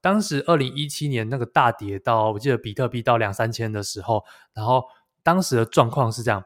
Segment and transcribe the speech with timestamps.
[0.00, 4.24] 当时二零一七年那个大跌到，我记得比特币到两三千的时候，
[4.54, 4.84] 然后
[5.22, 6.42] 当时的状况是这样，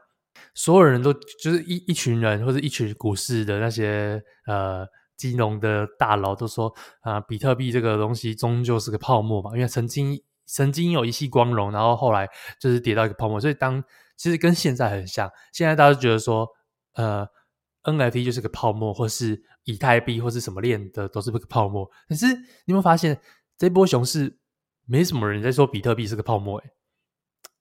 [0.53, 4.85] 所有人都就是一一群人或者一群股市的那些呃
[5.15, 12.27] 金融的大佬都说啊、比特币这个东西终究是个泡沫嘛，因为曾经曾经有一夕光荣，然后后来
[12.59, 13.81] 就是跌到一个泡沫，所以当
[14.17, 16.47] 其实跟现在很像，现在大家都觉得说
[16.95, 17.25] 呃
[17.83, 22.33] NFT 就是个泡沫，或是以太币或是什么链的都是个泡沫，可是你
[22.65, 23.21] 有没有发现？
[23.63, 24.35] 这波熊市
[24.85, 26.65] 没什么人在说比特币是个泡沫诶，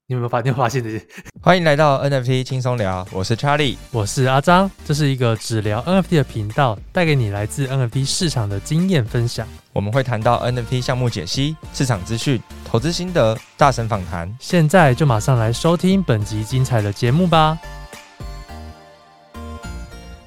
[0.09, 0.53] 你有没有发现？
[0.53, 1.07] 发现这些？
[1.41, 9.47] 欢迎来到 NFT 轻松聊，我是 Charlie，我是阿张，这是一个只聊 NFT 的频道，带给你来自 NFT 市场的经验分享。
[9.73, 14.37] 我们会谈到 NFT 项目解析、市场资讯、投资心得、大神访谈。
[14.41, 17.57] 现在就马上来收听本集精彩的节目吧！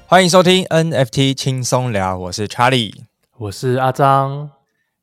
[0.06, 2.94] 欢迎收听 NFT 轻松聊，我是 Charlie，
[3.36, 4.55] 我是阿璋。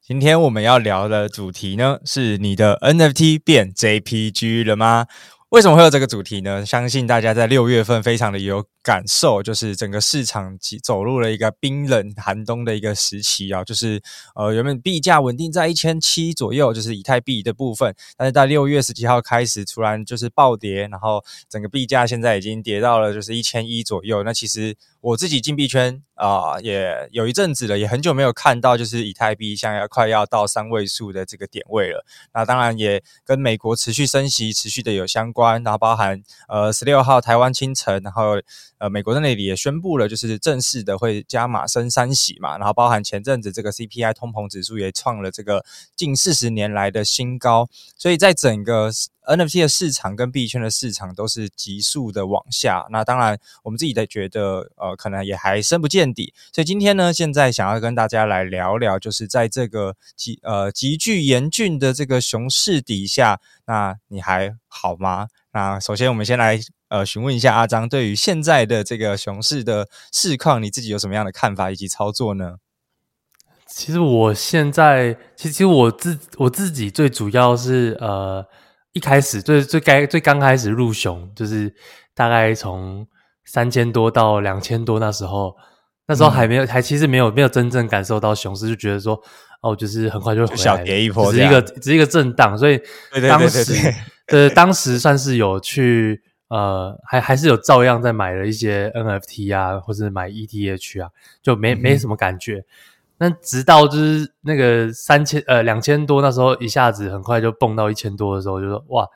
[0.06, 5.08] 今天我们要聊的主题呢，是你的 NFT 变 JPG 了吗？
[5.48, 6.66] 为什么会有这个主题呢？
[6.66, 14.02] 相信大家在六月份非常的有感受，就是整个市场走入了一个冰冷寒冬的一个时期啊，就是
[14.36, 24.22] 呃原本币价稳定在一千七左右，就是以太币的部分，但是在六月十几号开始突然就是暴跌，然后整个币价现在已经跌到了就是一千一左右。
[24.24, 32.06] 那其实我自己进币圈啊、也有一阵子了，也很久没有看到就是以太币像要快要到三位数的这个点位了。
[32.34, 38.40] 那当然也跟美国持续升息持续的有相关，然后包含呃十六号台湾清晨，然后。
[38.80, 45.64] 呃，美国的那里也宣布了，就是正式的会加码升三息嘛，然后包含前阵子这个 CPI 通膨指数也创了这个
[45.96, 48.92] 近四十年来的新高，所以在整个
[49.26, 52.86] NFT 的市场跟币圈的市场都是急速的往下。
[52.90, 56.34] 那当然，我们自己的觉得，呃，可能也还深不见底。
[56.52, 65.28] 所以今天呢，现在想要跟大家来聊聊，就是在这个极呃极具严峻的这个熊市底下，那你还好吗？
[65.54, 66.60] 那首先我们先来。
[66.90, 72.58] 呃，询问一下阿张，对于现在的这个熊市的市况，你自己有什么样的看法以及操作呢？
[73.66, 78.46] 其实我现在，其实我自我自己最主要是呃，
[78.94, 81.74] 一开始最最该最刚开始入熊，就是
[82.16, 83.06] 大概从
[83.44, 85.56] 三千多到两千多那时候，
[86.08, 89.22] 那时候还没有，嗯、还其实没有没有真正感受到熊市，就觉得说
[89.62, 92.80] 哦，就是很快就回来，就小跌一波，只是一个只是一个震荡，所以
[93.28, 93.94] 当时
[94.28, 96.24] 对，当时算是有去。
[96.50, 101.10] 呃，还还是有照样在买了一些 NFT 啊，或者买 ETH 啊，
[101.42, 102.64] 就没没什么感觉。
[103.24, 109.08] 那、嗯、直到就是那个三千呃两千多那时候，一下子很快就蹦到一千多的时候，就说哇，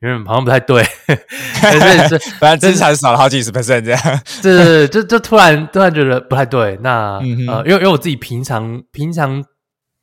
[0.00, 4.00] 有点好像不太对， 对 反正资产少了好几十 percent 这样。
[4.42, 6.76] 对对对，就就突然突然觉得不太对。
[6.82, 9.44] 那、嗯、呃，因为因为我自己平常平常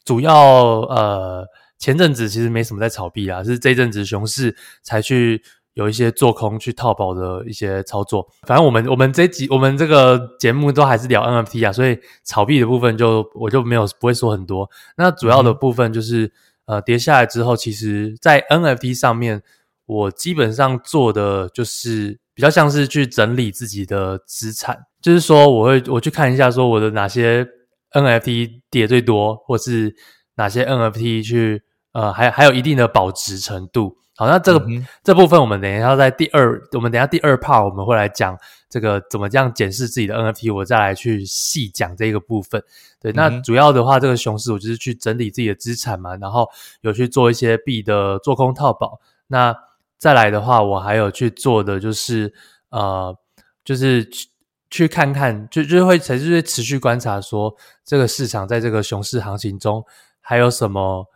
[0.05, 1.45] 主要呃
[1.77, 5.43] 前阵子其实没什么在炒币啊，是这阵子熊市才去。
[5.79, 14.69] 有一些做空去套保的一些操作，反正我们我们这集我们这个节目都还是聊 NFT 啊，所以炒币的部分就我就没有不会说很多。
[14.97, 16.31] 那主要的部分就是、
[16.65, 19.41] 呃跌下来之后，其实，在 NFT 上面，
[19.85, 27.47] 我基本上做的就是比较像是去整理自己的资产，就是说我会我去看一下说我的哪些
[27.93, 29.95] NFT 跌最多，或是
[30.35, 31.63] 哪些 NFT 去
[31.93, 33.97] 呃还还有一定的保值程度。
[34.19, 38.37] 好，那这个、嗯、这部分我们等一下在第二，我们等一下第二 part 我们会来讲
[38.69, 42.61] 这个怎么这样检视自己的 NFT，我再来去细讲这个部分。
[42.99, 46.49] 对，那主要的话，这个熊市我就是去整理自己的资产嘛，然后
[46.81, 48.99] 有去做一些币的做空套保。
[49.27, 49.55] 那
[49.97, 52.33] 再来的话，我还有去做的就是
[52.71, 53.17] 呃，
[53.63, 54.27] 就是去
[54.69, 57.55] 去看看，就就会才是持续观察说
[57.85, 59.81] 这个市场在这个熊市行情中
[60.19, 61.07] 还有什么，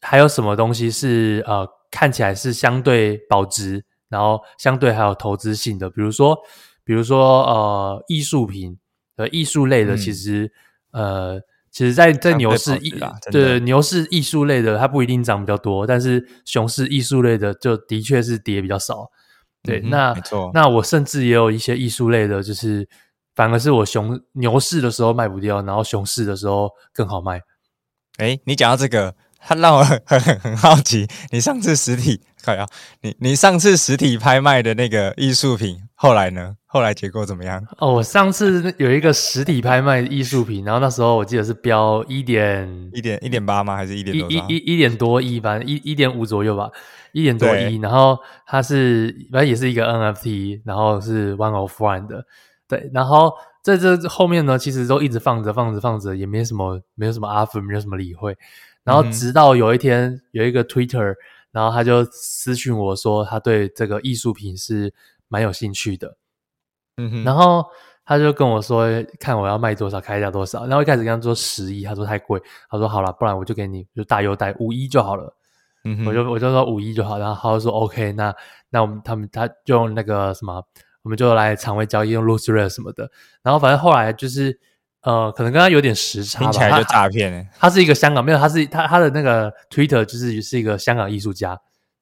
[0.00, 1.68] 还有什么东西是呃。
[1.92, 6.36] 看起来是相对保值，然后相对还有投资性的，比如说，
[6.82, 8.78] 比如说呃，艺术品
[9.14, 10.50] 的艺术类的，其实、
[10.92, 12.94] 嗯、呃，其实在在牛市艺
[13.30, 19.10] 对牛市艺术类的，它不一定涨比较多，但是熊市艺术类的就的确是跌比较少。
[19.62, 22.88] 对，嗯、那没错，那我甚至也有一些艺术类的，就是
[23.34, 27.42] 反而是我熊牛市的时候卖不掉，然后熊市的时候更好卖。
[28.16, 29.14] 哎，你讲到这个。
[29.44, 32.66] 他让我很很很好奇，你上次实体，看呀，
[33.00, 36.56] 你你上次实体拍卖的那个艺术品，后来呢？
[36.66, 37.62] 后来结果怎么样？
[37.78, 43.76] 哦，我上次有一个实体拍卖艺术品，然后那时候我记得是标一点一点一点八吗？
[43.76, 46.70] 还是一点多一一一点多亿吧，一一点五左右吧，
[47.12, 47.76] 一点多亿。
[47.76, 52.24] 然后它是反正也是一个 NFT，然后是 one of one 的，
[52.66, 52.90] 对。
[52.94, 53.30] 然后
[53.62, 58.34] 在这后面呢，其实都一直放着放着放着，也没什么没有什么 offer，没有什么理会。
[58.84, 61.14] 然后直到有一天有一个 Twitter，
[61.52, 64.92] 然后他就私讯我说他对这个艺术品是
[65.28, 66.16] 蛮有兴趣的，
[66.96, 67.64] 嗯哼，然后
[68.04, 68.88] 他就跟我说
[69.20, 70.66] 看我要卖多少，开价多少。
[70.66, 75.32] 然后一开始跟他说十一，他说太贵，他说好了，不然我就给你就大优待五一就好了。
[75.84, 78.34] 嗯，我就我就说五一就好，然后他就说 OK，那
[78.70, 80.60] 那我们他们他就用那个什么，
[81.02, 83.10] 我们就来场外交易用 Loose Rare 什么的。
[83.42, 84.58] 然后反正后来就是。
[85.02, 87.48] 呃，可能跟他有点时差吧，听起来就诈骗欸。
[87.58, 91.58] 他是一个香港，没有，他是他他的那个 Twitter 就是是一个香港艺术家.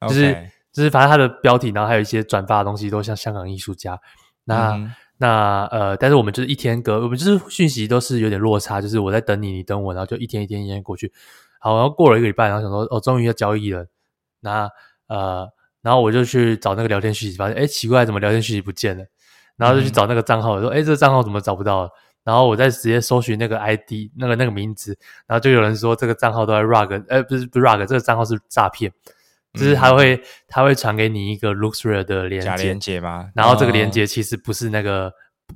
[0.09, 0.35] 就是
[0.73, 3.99] 就是反正他的标题，然后还有一些转发的东西都像香港艺术家。
[4.45, 11.13] 那、嗯、那呃，但是我们就是一天隔，我们就是讯息都是有点落差，就是我在等你，你等我，然后就一天一天一天过去。
[11.59, 13.87] 好，然后过了一个礼拜，然后想说哦，终于要交易了。
[14.41, 14.71] 那
[15.09, 15.47] 呃，
[15.83, 19.05] 然后我就去找那个聊天讯息，发现哎奇怪，怎么聊天讯息不见了？
[19.57, 21.91] 然后就去找那个账号，说哎这个账号怎么找不到了？
[22.23, 24.97] 然后我再直接搜寻那个 ID，那个那个名字，
[25.27, 28.93] 然后就有人说这个账号都在 rug，呃，不是不是 rug，这个账号是诈骗，
[29.55, 33.31] 就是他会、嗯、他会传给你一个 LooksRare 的链接，假链接吗？
[33.35, 35.13] 然后这个链接其实不是那个，哦、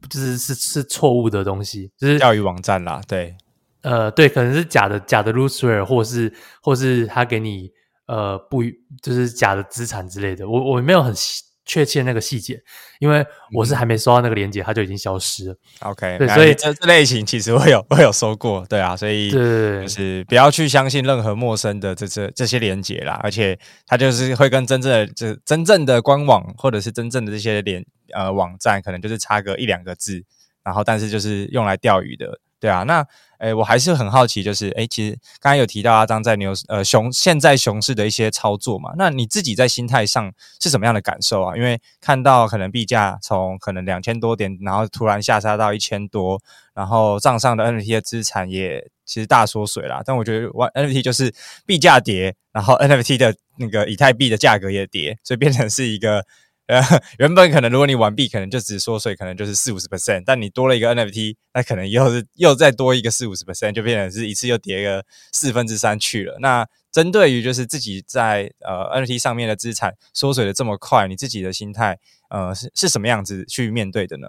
[0.08, 3.36] 就是是是错误的东西，就是钓鱼网站啦，对，
[3.82, 6.32] 呃，对，可能是假的假的 LooksRare，或是
[6.62, 7.70] 或是他给你
[8.06, 8.62] 呃不
[9.02, 11.42] 就是假的资产之类的，我我没有很细。
[11.64, 12.62] 确切那个细节，
[12.98, 15.56] 因为我是还没收到那个链接，嗯、它就已经消失了。
[15.80, 30.22] OK，对，所以这这类型其实我有我有收过，对啊，所以就是不要去相信任何陌生的这这这些链接啦，而且它就是会跟真正的这真正的官网或者是真正的这些连呃网站，可能就是差个一两个字，
[30.62, 32.40] 然后但是就是用来钓鱼的。
[32.60, 33.06] 对啊，那
[33.44, 41.54] 诶，我还是很好奇，就是诶，其实刚才有提到阿张在牛呃熊现在熊市的一些操作嘛，那你自己在心态上是什么样的感受啊？
[41.54, 46.40] 因为看到可能币价从可能两千多点，然后突然下杀到一千多，
[46.74, 50.02] 然后账上的 NFT 的资产也其实大缩水啦。
[50.04, 51.34] 但我觉得 NFT 就是
[51.66, 56.24] 币价跌，然后 NFT 的那个以太币的价格也跌，所以变成是一个。
[56.66, 56.80] 呃，
[57.18, 66.38] 原本可能如果你玩币，可能就只缩水，可能就是四五十 percent，但你多了一个 NFT，那可能又是 又再多一个四五十 percent，就变成是一次又跌个四分之三去了。
[66.40, 71.98] 那针对于就是自己在呃 NFT 上面的资产缩水的这么快，你自己的心态
[72.30, 74.28] 呃是是什么样子去面对的呢？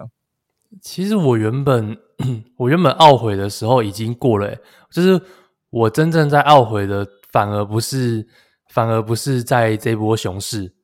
[0.82, 1.96] 其实我原本
[2.58, 4.54] 我原本懊悔的时候已经过了，
[4.90, 5.18] 就是
[5.70, 8.26] 我真正在懊悔的反而不是
[8.68, 10.75] 反而不是在这波熊市。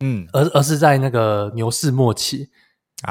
[0.00, 2.48] 嗯，而而是在那个牛市末期，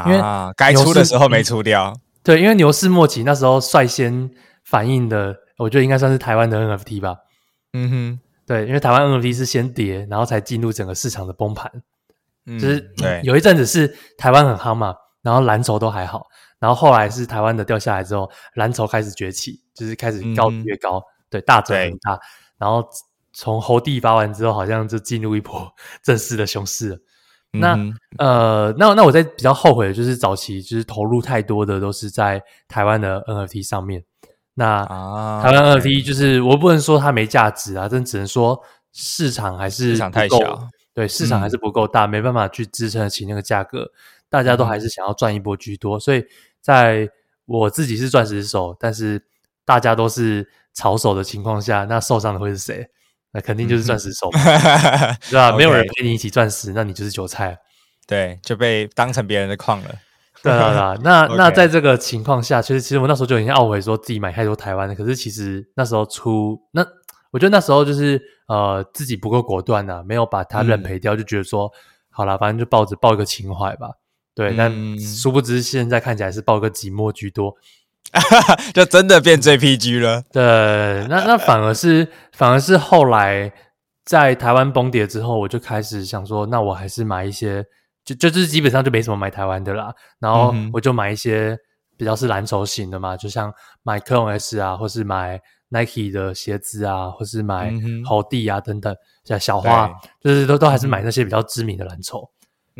[0.07, 0.19] 因为
[0.57, 1.95] 该出的时候没出掉。
[2.23, 4.29] 对，因为牛市末期那时候率先
[4.63, 7.17] 反应的，我觉得应该算是台湾的 NFT 吧。
[7.73, 11.71] 嗯哼，对，因为台湾 NFT 是先跌，然后才进入整个市场的崩盘。
[12.45, 16.25] 嗯，就是对，有一阵子是台湾很夯嘛，然后蓝筹都还好，
[16.59, 22.19] 然后后来是台湾的掉下来之后，蓝筹开始崛起，就是开始高越高，嗯、对，大涨很大，
[22.57, 22.83] 然后。
[23.39, 26.95] 从猴帝发完之后，好像就进入一波 正式的熊市了。
[27.53, 27.77] 嗯、那
[28.17, 34.03] 呃，那那我在比较后悔的就是早期就是投入太多的都是在台湾的 NFT 上面。
[34.55, 43.89] 那、啊、台湾 NFT 就是我不能说它没价值啊，但只能说市场还是市场太小，对，市场还是不够大，嗯、没办法去支撑得起那个价格。
[44.27, 46.25] 大家都还是想要赚一波居多，所以
[46.59, 47.09] 在
[47.45, 49.23] 我自己是钻石手，但是
[49.63, 52.85] 大家都是炒手的情况下，那受伤的会是谁？
[53.31, 54.29] 那肯定就是钻石手，
[55.29, 55.55] 对吧？
[55.55, 57.57] 没有人陪你一起钻石，那你就是韭菜，
[58.07, 59.95] 对，就被当成别人的矿了。
[60.41, 60.97] 对啊，对啊。
[61.03, 66.85] 那 那在这个情况下，其实其实我那时候就已经懊悔说自己买太多台湾的，可是其实那时候出那，
[67.31, 71.71] 我觉得那时候就是呃自己不够果断呐，没有把它认赔掉，就觉得说
[72.09, 73.91] 好了，反正就抱着抱一个情怀吧。
[74.33, 77.53] 对，但殊不知现在看起来是抱个寂寞居多。
[78.73, 80.23] 就真的变 JPG 了。
[80.31, 80.41] 对，
[81.09, 83.51] 那那反而是 反而是后来
[84.05, 87.63] 在台湾崩跌之后，我就开始想说，那我还是买一些，
[88.03, 89.93] 就就就是基本上就没什么买台湾的啦。
[90.19, 91.55] 然后我就买一些
[91.97, 95.39] 比较是蓝筹型的嘛，就像买 Clone S 啊，或是买
[95.69, 97.71] Nike 的鞋子啊，或是买
[98.05, 99.87] 猴帝啊等等，像小花，
[100.21, 102.27] 就是都都还是买那些比较知名的蓝筹。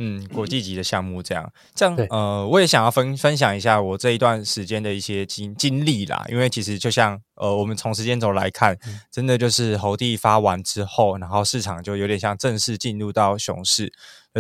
[0.02, 6.26] 嗯，国际级的项目这样，这样，呃，我也想要分分享一下我这一段时间的一些经经历啦。
[6.30, 13.92] 因为其实就像呃，我们从时间轴来看，嗯、真的就是猴帝发完之后，然后市场就有点像正式进入到熊市。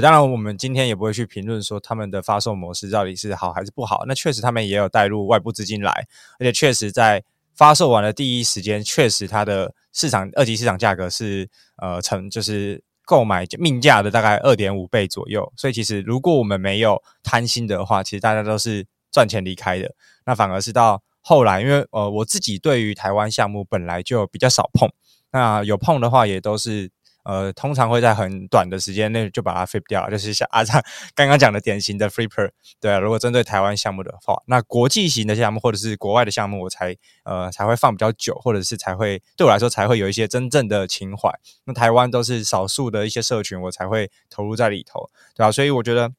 [0.01, 4.06] 当然，我们今天也不会去评论说他们的发售模式到底是好还是不好。
[4.08, 5.92] 那确实他们也有带入外部资金来，
[6.39, 7.22] 而且确实在
[7.54, 11.50] 发售完的第一时间，确实它的市场二级市场价格是
[11.82, 12.82] 呃成就是。
[13.10, 19.96] 购买命价的大概二点五倍左右，所以其实如果我们没有贪心的话，其实大家都是赚钱离开的。
[20.28, 24.88] 那反而是到后来，因为呃我自己对于台湾项目本来就比较少碰，
[25.32, 26.92] 那有碰的话，也都是。
[27.29, 30.81] 呃，通常会在很短的时间内就把它 flip 掉，就是像阿张
[31.13, 32.50] 刚刚讲的典型的 flipper。
[32.81, 36.95] 对啊，如果针对台湾项目的话，那国际型的项目或者是国外的项目，我才
[37.25, 41.31] 呃才会放比较久，或者是才会对我来说才会有一些真正的情怀。
[41.65, 46.12] 那台湾都是少数的一些社群，我才会投入在里头，对啊，所以我觉得。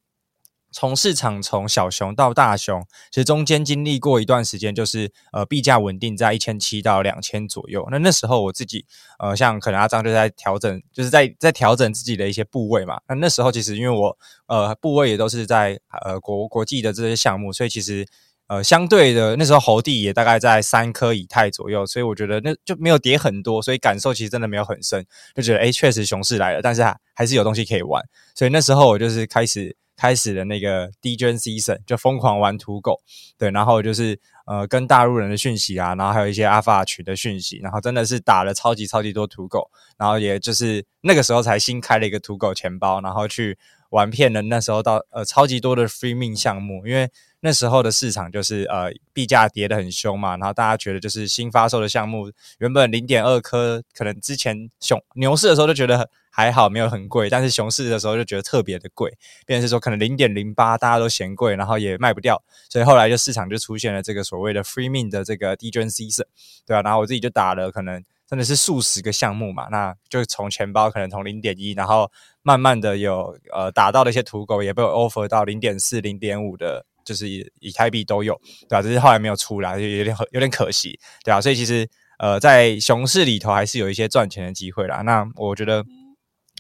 [0.73, 7.87] 从市场从小熊到大熊，其实中间经历过一段时间，就是呃币价稳定在一千七到两千左右。
[7.91, 8.87] 那那时候我自己
[9.19, 13.01] 呃像可能阿张就在调整，就是在在调整自己的一些部位嘛。
[13.09, 18.07] 那那时候其实因为我呃部位也都是在呃国国际的这些项目，所以其实
[18.47, 28.01] 呃相对的那时候猴地也大概在三颗以太左右，所以我觉得那就没有跌很多，所以感受其实真的没有很深，就觉得诶确实熊市来了，但是还还是有东西可以玩。
[28.37, 29.77] 所以那时候我就是开始。
[30.01, 33.03] 开始的那个 D J season，就疯狂玩土狗，
[33.37, 43.59] 对，然后就是呃跟大陆人的讯息啊，然后还有一些阿法群的讯息，然后真的是打了超级超级多土狗，然后也就是那个时候才新开了一个土狗钱包，然后去
[43.91, 56.09] 玩骗了那时候到呃超级多的 free m i n 项目，因为那时候的市场就是呃币价跌得很凶嘛，然后大家觉得就是新发售的项目原本零点二颗，可能之前熊牛市的时候就觉得很。
[56.41, 59.13] 还好没有很贵，但是熊市的时候就觉得特别的贵，
[59.45, 66.25] 变成是说可能零点零八大家都嫌贵，然后也卖不掉，所以后来就市场就出现了这个所谓的 free min 的这个 DGen season，
[66.67, 72.11] 对啊，然后我自己就打了可能真的是数十个项目嘛，那就从钱包可能从零点一，然后
[72.43, 81.87] 慢慢的有呃打到的一些土狗也被 offer 到零点四、零点五的，就是以以太币都有，对啊，只是后来没有出来，就有点很有点可惜，对啊，所以其实
[82.19, 85.85] 呃在熊市里头还是有一些赚钱的机会啦，那我觉得。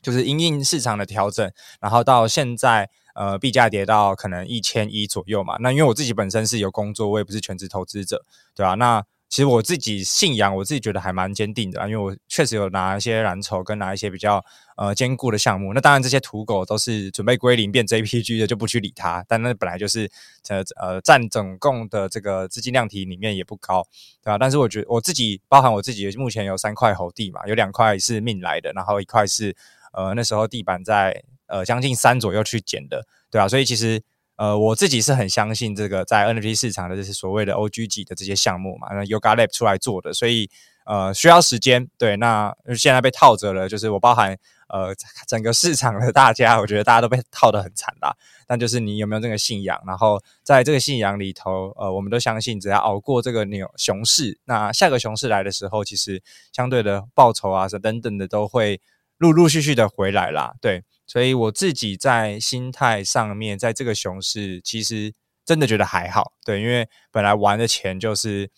[0.02, 5.56] 就是因应市场的调整，然后到现在，呃，币价跌到可能一千一左右嘛。
[5.60, 8.74] 那因为我自己本身是有工作，我也不是全职投资者，对吧？
[8.74, 14.44] 那其实我自己信仰，我自己觉得还蛮坚定的啊，因为我确实有拿一些蓝筹跟拿一些比较
[14.76, 15.72] 呃坚固的项目。
[15.72, 19.24] 那当然，这些土狗都是准备归零变 JPG 的，就不去理它。
[19.28, 20.10] 但那本来就是
[20.48, 23.86] 呃呃占总共的这个资金量体里面也不高，
[24.20, 24.36] 对吧？
[24.36, 29.54] 但是我觉得我自己，包含我自己，目前有三块猴地嘛，有两块是命来的，然后一块是。
[29.92, 34.02] 呃，那时候地板在呃将近三左右去捡的，对啊，所以其实
[34.36, 40.48] 呃我自己是很相信这个在 NFT 市场的这些所谓的 OGG 的这些项目嘛，那 Yuga Lab 出来做的，所以
[40.84, 44.36] 呃需要时间，对，那现在被套着了，就是我包含
[44.68, 44.94] 呃
[45.26, 48.14] 整个市场的大家，我觉得大家都被套得很惨啦，
[48.46, 58.80] 但就是你有没有这个信仰，然后在这个信仰里头，呃，我们都相信只要熬过这个牛熊市，那下个熊市来的时候，其实相对的报酬啊，什等等的都会。
[59.20, 65.12] 陆陆续续的回来啦，对，所以我自己在心态上面，在这个熊市，其实
[65.44, 68.50] 真的觉得还好，对，因为本来玩的钱就是，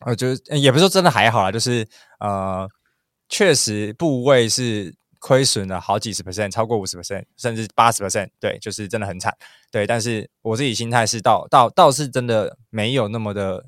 [0.00, 1.88] 呃，就是也不是说真的还好啦，就是
[2.20, 2.68] 呃，
[3.30, 9.34] 确实部位是亏损了好几十 percent，超过五十 percent，甚至八十 percent，对，就是真的很惨，
[9.72, 13.64] 对，但是我自己心态是倒倒倒是真的没有那么的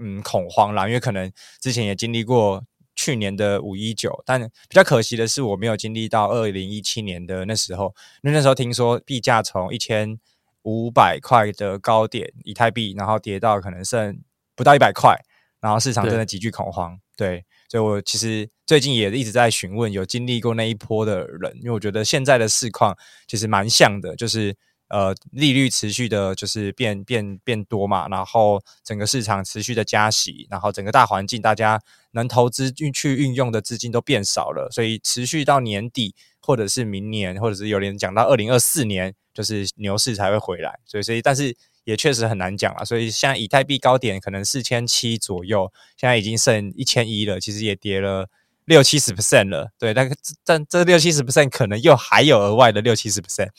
[0.00, 2.64] 嗯恐慌啦，因为可能之前也经历过。
[3.00, 10.18] 去年的五一九，但比较可惜的是，我没有经历到二零一七年的那时候，因为那时候听说币价从一千
[10.64, 14.20] 五百块的高点以太币，然后跌到可能剩
[14.54, 15.18] 不到一百块，
[15.62, 17.00] 然后市场真的极具恐慌。
[17.16, 22.94] 对，对，所以我其实最近也一直在询问有经历过那一波的人，因为我觉得现在的市况
[23.26, 24.54] 其实蛮像的，就是。
[24.90, 31.80] 呃，利率持续的，就是变变变多嘛，然后整个市场持续的加息，然后整个大环境，大家
[32.10, 40.80] 能投资运去运用的资金都变少了，所以持续到年底，或者是明年，或者是有人讲到二零二四年，就是牛市才会回来。
[40.84, 42.84] 所以，所以，但是也确实很难讲了。
[42.84, 48.28] 所以，现在以太币高点可能四千七左右，现在已经剩一千一了，其实也跌了
[48.64, 49.70] 六七十 percent 了。
[49.78, 50.10] 对，但
[50.44, 53.50] 但这六七十 percent 可能又还有额外的六七十 percent，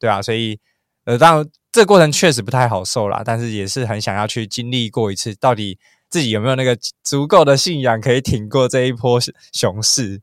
[0.00, 0.58] 对啊，所以。
[1.08, 5.78] 呃，当然，这个过程确实不太好受啦，但是也是很想要去经历过一次，到底
[6.10, 9.18] 自己有没有那个足够的信仰可以挺过这一波
[9.54, 10.20] 熊市？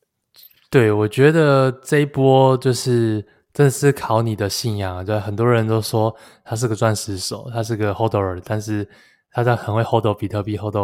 [0.70, 3.22] 对，我觉得这一波就是
[3.52, 5.04] 真的是考你的信仰。
[5.04, 8.88] 就很多人都说他是个钻石手，他是个 holder，但是
[9.30, 10.74] 他在很会 hold 比特币、hold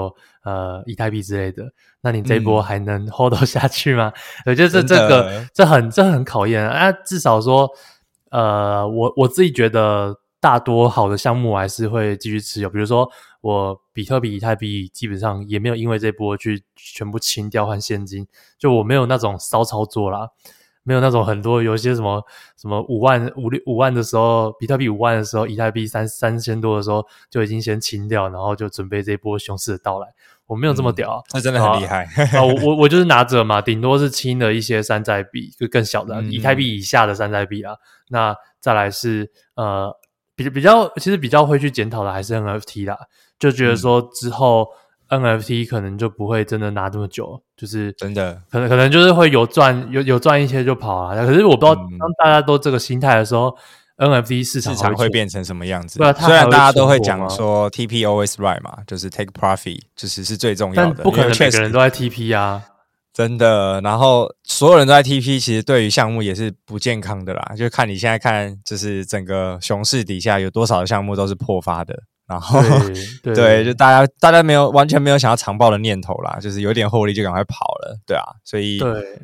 [0.45, 1.65] 呃以太币之类的。
[2.03, 4.13] 那你这一波还能 hold 下去吗？
[4.45, 7.67] 我觉得这这个这很这很考验啊，至少说。
[8.31, 18.27] 呃，我我自己觉得大多好的项目还是会继续持有，比如说我比特币、以太币基本上也没有因为这波去全部清掉换现金，
[18.59, 20.29] 就我没有那种骚操作啦，
[20.83, 22.25] 没有那种很多有一些什么
[22.57, 30.09] 什么五万五六五万的时候，比特币五万的时候，以太币三三千多的时候就已经先清掉，然后就准备这波熊市的到来。
[30.47, 32.43] 我没有这么屌，那、嗯、真的很厉害啊！
[32.43, 37.77] 我我我就是拿着嘛，顶多是清了一些山寨币，就更小的、嗯、以太币以下的山寨币啊。
[38.11, 39.93] 那再来是呃，
[40.35, 42.99] 比比较其实比较会去检讨的还是 NFT 啦，
[43.39, 44.67] 就觉得说之后
[45.09, 51.15] NFT 可能就不会真的拿这么久，就是真的可能可能就是会有赚有有赚一些就跑啊。
[51.15, 53.57] 可是我不知道当大家都这个心态的时候。
[53.99, 55.99] NFT 市场市场会变成什么样子？
[56.21, 60.95] 虽然大家都会讲说 TP always right 嘛，就是 take profit，就是是最重要的。
[60.95, 62.63] 但不可能每个人都在 TP 啊，
[63.19, 63.81] 真的。
[63.81, 67.53] 然后所有人都在 TP，其实对于项目也是不健康的啦。
[67.57, 72.05] 就看你现在看，就是整个熊市底下有多少项目都是破发的。
[72.29, 72.63] 然后
[73.21, 78.23] 对，对， 就大家大家没有完全没有想要长报的念头啦，就是有点获利就赶快跑了，对啊。
[78.45, 79.19] 所以对，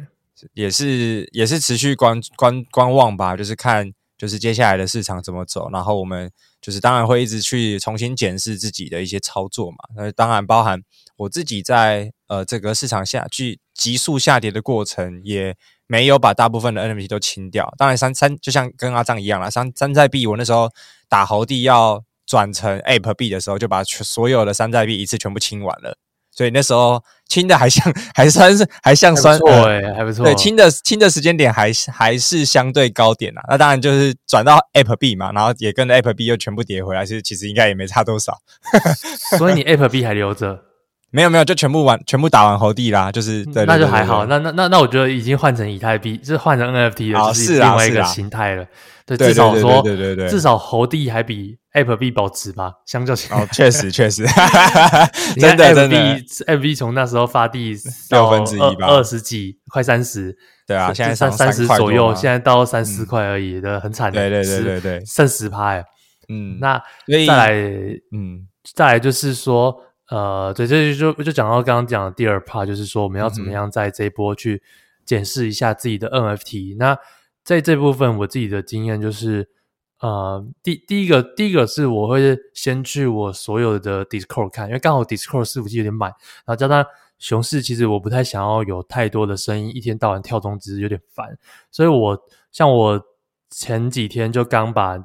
[0.54, 3.92] 也是也是持续观观观望吧，就是看。
[4.16, 9.76] 就是接下来的市场怎么走，然后我们就是当然会一直去重新检视自己的一些操作嘛。
[9.96, 10.80] 那当然包含
[11.16, 15.54] 我自己在呃这个市场下去急速下跌的过程，也
[15.86, 17.74] 没有把大部分的 NFT 都清掉。
[17.76, 20.70] 当然三三就像跟阿藏一样啦，三山寨币我那时候
[21.08, 25.98] 打猴帝要转成 Ape 币的时候，就把全所有的山寨币一次全部清完了。
[26.36, 29.52] 所以那时候清的 还像还算是还像酸，对、
[29.82, 30.24] 欸，还不错。
[30.24, 33.44] 对，清的清的时间点还是还是相对高点啊。
[33.48, 38.36] 那当然就是转到 Ape 币嘛，然后也跟着 Ape 币又全部跌回来，其实其实应该也没差多少。
[39.38, 40.60] 所以你 Ape 币还留着？
[41.14, 44.26] 没有没有，就全部完全部打完猴帝啦，就是对，那就还好。
[44.26, 48.66] 那那那那我觉得已经换成以太币，就是换成 NFT 了，就是另外一个形态了。
[49.06, 53.38] 对，至少说，对对对，至少猴帝还比 Apple 币保值吧，相较起来。
[53.38, 54.24] 哦，确实确实，
[55.38, 55.96] 真的真的
[56.46, 57.76] ，Ape 币从那时候发币
[58.10, 60.36] 六分之一吧，二十几，快三十。
[60.66, 64.10] 对啊，现在三三十左右，现在到三四块而已，的很惨。
[64.10, 65.76] 对对对对对，剩十趴。
[66.30, 67.52] 嗯，那再来，
[68.10, 69.76] 嗯，再来就是说，
[70.08, 74.62] 呃，对，这就就讲到刚刚讲的第二 part，就是说我们要怎么样在这一波去
[75.04, 76.76] 检视一下自己的 NFT。
[76.78, 76.96] 那
[77.42, 79.48] 在这部分，我自己的经验就是，
[80.00, 86.10] 呃，第第一个，第一个是我会先去我所有的 Discord 看，因为刚好 Discord 伺服器有点满，
[86.44, 86.84] 然后加上
[87.18, 91.38] 熊市，其实我不太想要有太多的声音，一天到晚跳通知有点烦，
[91.70, 92.18] 所以我
[92.52, 93.02] 像我
[93.50, 94.98] 前几天就刚把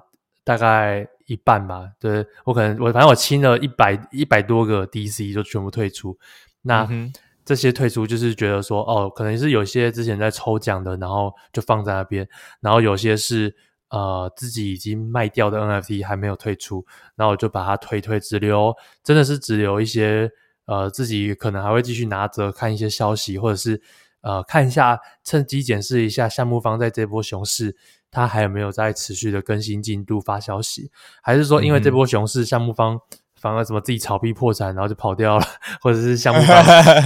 [0.43, 6.17] 大概一半吧，对，我可能我反正我清了一百一百多个 DC 就全部退出，
[6.61, 6.85] 那。
[6.89, 7.11] 嗯
[7.45, 12.29] 这些退出就是觉得说，哦，可能是有些之前在抽奖的，然后就放在那边，
[12.61, 13.55] 然后有些是
[13.89, 18.71] 呃自己已经卖掉的 NFT 还没有退出，然后我就把它推推，只留
[19.03, 20.29] 真的是只留一些
[20.65, 23.81] 呃自己可能还会继续拿着看一些消息，或者是
[24.21, 27.75] 呃看一下趁机检视一下项目方在这波熊市
[28.11, 30.91] 他还有没有在持续的更新进度发消息，
[31.21, 32.99] 还是说因为这波熊市项目方。
[33.41, 35.45] 反而什么自己炒币破产，然后就跑掉了，
[35.79, 36.61] 或者是项目方，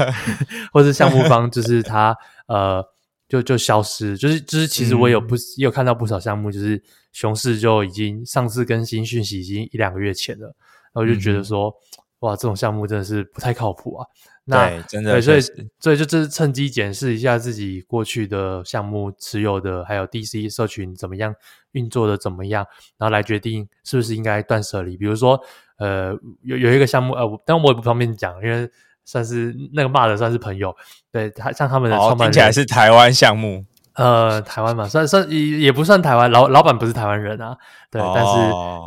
[0.73, 2.83] 或者是项目方就是他呃
[3.29, 10.47] 就就消失，就是就是其实我有不、嗯、也有看到不少项目，就是熊市就已经上次更新讯息已经一两个月前了，
[10.91, 14.07] 然后就觉得说、嗯、哇这种项目真的是不太靠谱啊。
[14.45, 15.41] 那对，真的对，所以
[15.79, 21.33] 所以就这是趁机检视一下自己过去的项目持有的，还有 DC 社群怎么样
[21.71, 22.65] 运作的怎么样，
[22.97, 25.39] 然后来决定是不是应该断舍离，比如说。
[25.77, 28.69] 呃，有有一个项目，呃，但我也不方便讲，因为
[29.03, 30.73] 算是那个骂的算是朋友，
[31.11, 37.57] 对他像他们的创办人，听起来是台湾项目，呃，台湾嘛，算算也也不算台湾，老老板不是台湾人啊，
[37.91, 38.31] 对，哦、但是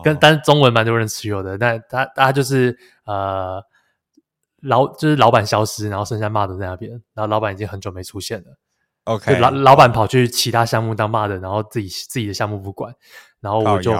[0.05, 3.63] 跟但是中文蛮多人持有的，但他他就是呃
[4.63, 8.57] 老就是老板消失，然后剩下骂的在那边，然后老板已经很久没出现了
[9.05, 12.95] ，OK，老老板跑去其他项目当骂的，然后自己自己的项目不管，
[13.41, 13.93] 然后我就。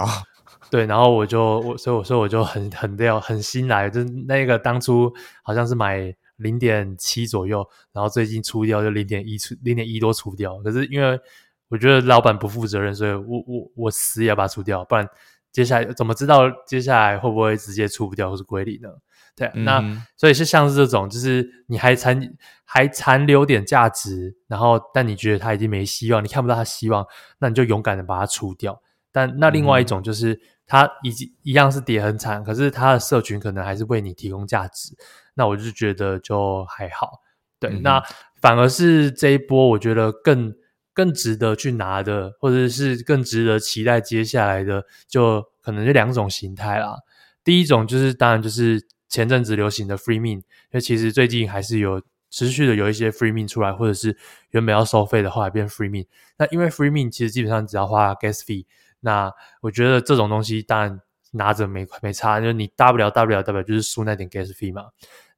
[0.69, 5.09] 对，然后我就我所以我说我就很很掉很新来，就是那个当初
[5.41, 11.19] 好像是买零点七左右，然后最近出掉就零点一出零点一多出掉，可是因为
[11.67, 15.07] 我觉得老板不负责任，所以我我我死也要把它出掉，不然
[15.51, 18.89] 接下来怎么知道接下来会不会直接出不掉或是归零呢？
[19.35, 19.83] 对，嗯、那
[20.15, 22.19] 所以是像是这种，就是你还残
[22.63, 27.05] 还残留点价值，然后但你觉得它已经没希望，你看不到它希望，
[27.39, 28.81] 那你就勇敢的把它出掉。
[29.11, 30.33] 但那另外一种就是。
[30.33, 34.93] 嗯它已经一样是跌很惨，可是它的社群可能还是为你提供价值，
[35.37, 37.21] 那我就觉得就还好。
[37.59, 38.03] 对，嗯、那
[38.41, 40.53] 反而是这一波，我觉得更
[40.93, 46.97] 更值得去拿的，或者是更值得期待接下来的，就可能就两种形态啦。
[47.43, 54.17] 第一种就是当然就是前阵子流行的 free mint，因为其实最近还是有持续的有一些 free mint 出来，或者是
[54.49, 56.07] 原本要收费的，后来变 free mint。
[56.37, 58.65] 那因为 free mint 其实基本上只要花 gas fee。
[58.99, 60.99] 那我觉得这种东西当然
[61.31, 64.87] 拿着没没差，就是你大不了大不了大不了就是输那点 gas fee 嘛。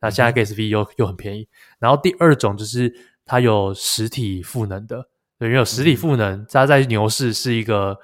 [0.02, 1.48] 那现在 gas fee 又又很便宜。
[1.80, 2.94] 然后第二种就是
[3.26, 5.08] 它有实体赋能的，
[5.38, 7.98] 对，因为有实体赋能，它在牛市是一个。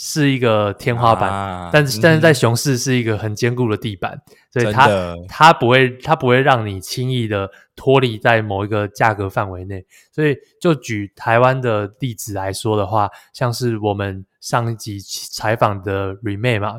[0.00, 4.22] 是一个天花板，啊、但是但是在熊市是一个很坚固的地板，嗯、
[4.52, 4.88] 所以它
[5.26, 9.84] 它不会它不会让你轻易的脱离在某一个价格范围内。
[10.12, 16.74] 所以就举台湾的例子来说的话，像是我们上一集采访的 Remade 嘛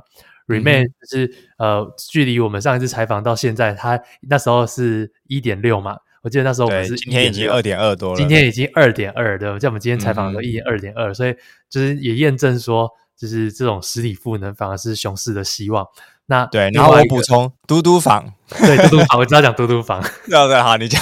[0.50, 1.28] ，Remade 就是、
[1.60, 5.96] 嗯、呃，距离我们上一次采访到现在，它那时候是一点六嘛。
[6.22, 11.34] 我记得那时候我们是今天已经二点二多了，今天已经二点二，对，像我们今天采访的时候一点二点二，所以
[11.70, 12.90] 就是也验证说。
[13.20, 15.86] 就是这种实体赋能反而是熊市的希望。
[16.28, 20.02] 那对，然后我补充嘟嘟房，对嘟嘟房， 我知道讲嘟嘟房。
[20.26, 21.02] 对对，好，你讲。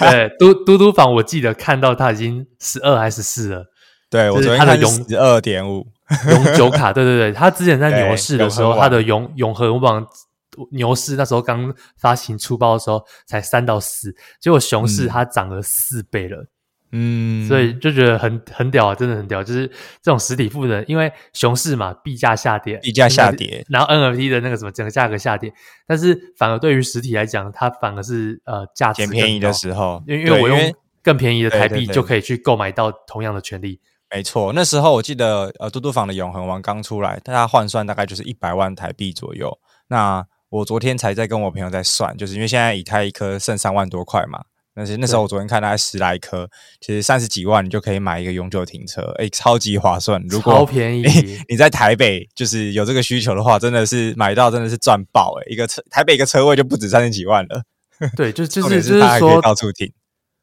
[0.00, 3.66] 对 嘟嘟嘟房，我记得看到它已经十二还是十四了。
[4.10, 5.86] 对，我昨天看永十二点五
[6.30, 6.92] 永久卡。
[6.92, 10.06] 对对对，他之前在牛市的时候，他的永永恒网
[10.70, 16.42] 牛市那时候刚发行出包的时候才三到四，结果熊市它涨了四倍了。
[16.42, 16.46] 嗯
[16.96, 19.42] 嗯，所以就觉得很很屌啊，真的很屌。
[19.42, 19.66] 就是
[20.00, 25.52] 这种实体赋能，因为熊市嘛，币价下跌，币价下跌，然后 NFT 的那个什么整个价格下跌，
[25.88, 33.80] 但是反而对于实体来讲，它反而是呃价值便宜的时候，因为因为我用更便宜的台币就可以去购买到同样的权利。
[34.10, 39.58] 没错，那时候我记得呃，嘟嘟房的永恒王刚出来，大家换算大概就是一百万台币左右。
[39.88, 44.40] 那我昨天才在跟我朋友在算，就是因为现在以太一颗剩三万多块嘛。
[44.76, 46.48] 那是那时候我昨天看大概十来颗，
[46.80, 50.20] 其实三十几万你就可以买一个永久停车，诶、欸、超级划算。
[50.28, 51.04] 如果超便宜，
[51.48, 57.62] 你在台北就是有这个需求的话，真的是买到真的是赚爆诶，一个车台北一个车位就不止三十几万了。
[58.16, 59.92] 对，就 就是就是说到处停，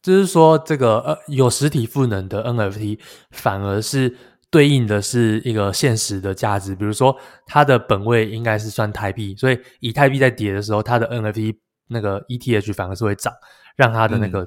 [0.01, 2.99] 就是说这个呃有实体赋能的 NFT
[3.31, 4.15] 反而是
[4.49, 11.55] 对应的是一个现实的价值，比如说它的本位应该是算台币，所以以太币在跌的时候，它的 NFT
[11.87, 13.33] 那个 ETH 反而是会涨。
[13.77, 14.45] 让它的那个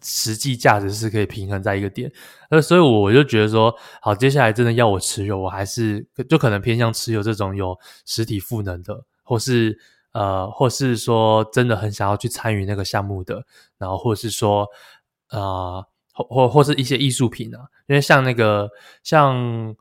[0.00, 2.10] 实际价值是可以平衡在一个点，
[2.50, 9.76] 呃、嗯，所以我就觉得说，好，接下来真的要我持有，我还是就可能偏向持有这种有实体赋能的，或是
[10.12, 13.44] 呃，或是说真的很想要去参与那个项目的，
[13.78, 14.66] 然后或是说
[15.30, 18.68] 呃，或或或是一些艺术品啊，因为像那个
[19.02, 19.74] 像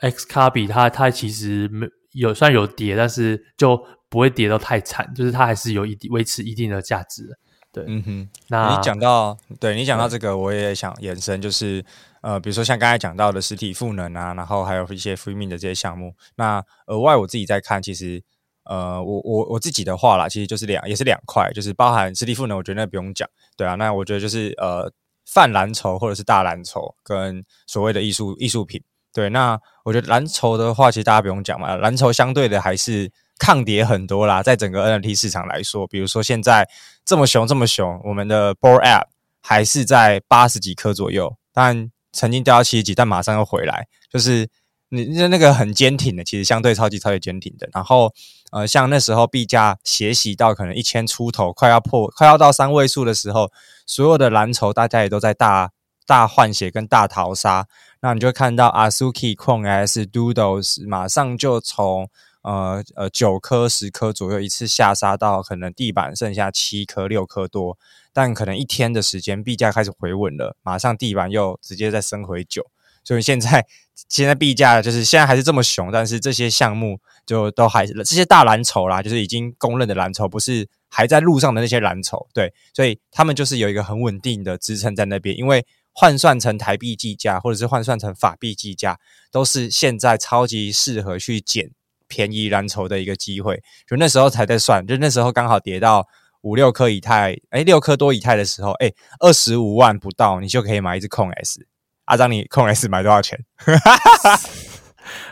[0.00, 7.38] XCOPY，它它其实没有算有跌，但是就不会跌到太惨，就是它还是有一定维持一定的价值。
[7.70, 11.82] 对，嗯哼，那你讲到，对你讲到这个，我也想延伸，就是
[12.20, 16.14] 呃，比如说像刚才讲到的实体赋能啊，然后还有一些 free mint 的这些项目。
[16.34, 18.22] 那额外我自己在看，其实
[18.64, 23.74] 呃，我我我自己的话啦，其实就是两，也是两块，就是包含斯蒂夫呢，我觉得那不用讲，对啊。
[23.74, 24.92] 那我觉得就是呃，
[25.26, 29.28] 泛蓝筹或者是大蓝筹跟所谓的艺术艺术品，对。
[29.28, 33.10] 那我觉得蓝筹的话，其实大家不用讲嘛，蓝筹相对的还是。
[33.38, 36.68] 抗跌很多啦，在整个 NFT 市场来说，比如说现在
[37.04, 39.06] 这么熊这么熊，我们的 Bored Ape
[39.40, 44.48] 还是在八十几颗左右，但曾经掉到七十几，但马上又回来，就是
[44.90, 47.68] 你那那个很坚挺的，其实相对超级超级坚挺的。
[47.72, 48.14] 然后
[48.52, 53.50] 呃，像那时候币价斜洗到可能一千出头，快要破，快要到三位数的时候，
[53.86, 55.72] 所有的蓝筹大家也都在大
[56.06, 57.66] 大换血跟大逃杀，
[58.00, 62.08] 那你就看到 Azuki、CloneX、Doodles 马上就从。
[62.44, 67.78] 呃呃，九颗十颗左右，一次下杀到可能地板剩下七颗六颗多，
[68.12, 72.66] 但可能一天的时间币价开始回稳了，马上地板又直接再升回九，
[73.04, 73.66] 所以现在
[74.08, 88.98] 现在币价就是现在还是这么熊，但是这些项目就都还是这些大蓝筹啦，就是已经公认的蓝筹，不是还在路上的那些蓝筹，对，所以他们就是有一个很稳定的支撑在那边，因为换算成台币计价或者是换算成法币计价，
[89.30, 91.70] 都是现在超级适合去捡。
[92.08, 96.06] 便宜蓝筹的一个机会，就那时候才在算，就那时候刚好跌到
[96.42, 101.66] 五六颗以太，哎，六颗多以太的时候，哎，二十五万不到，你就可以买一只控 S。
[102.12, 103.38] 阿张，你控 S 买多少钱？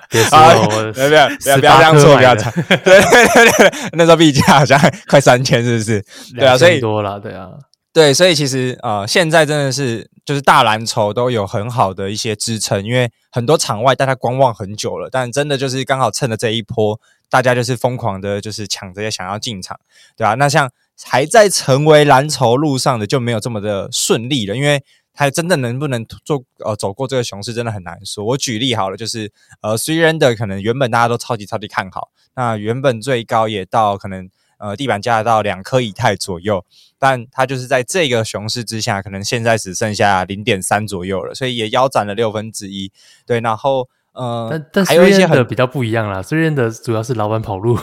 [0.08, 2.52] 别说我不要不要不要这样说，不要这样。
[2.66, 6.02] 对对对对，那时候币价好像快三千，是不是？
[6.34, 7.50] 对啊，所以多了，对啊。
[7.92, 19.78] 对，所以其实呃，现在真的是就是大蓝筹都有很好的一些支撑，因为很多场外大家观望很久了，但真的就是刚好趁着这一波，大家就是疯狂的，就是抢着也想要进场，
[20.16, 20.34] 对吧？
[20.34, 20.70] 那像
[21.04, 28.24] 还在成为蓝筹路上的就没有这么的顺利了，因为它真的能不能做呃走过这个熊市，真的很难说。
[28.24, 34.28] 我举例好了，就是呃，SuiRender 可能原本大家都超级超级看好，那原本最高也到可能。
[34.62, 36.62] 呃，地板价到两颗以太左右，
[36.98, 42.92] 但它就是在这个熊市之下，可能现在只剩下零点三左右了，所以也腰斩了六分之一。
[43.24, 47.78] 对，然后呃，但但还有一些很比较不一样啦，虽然的主要是老板跑路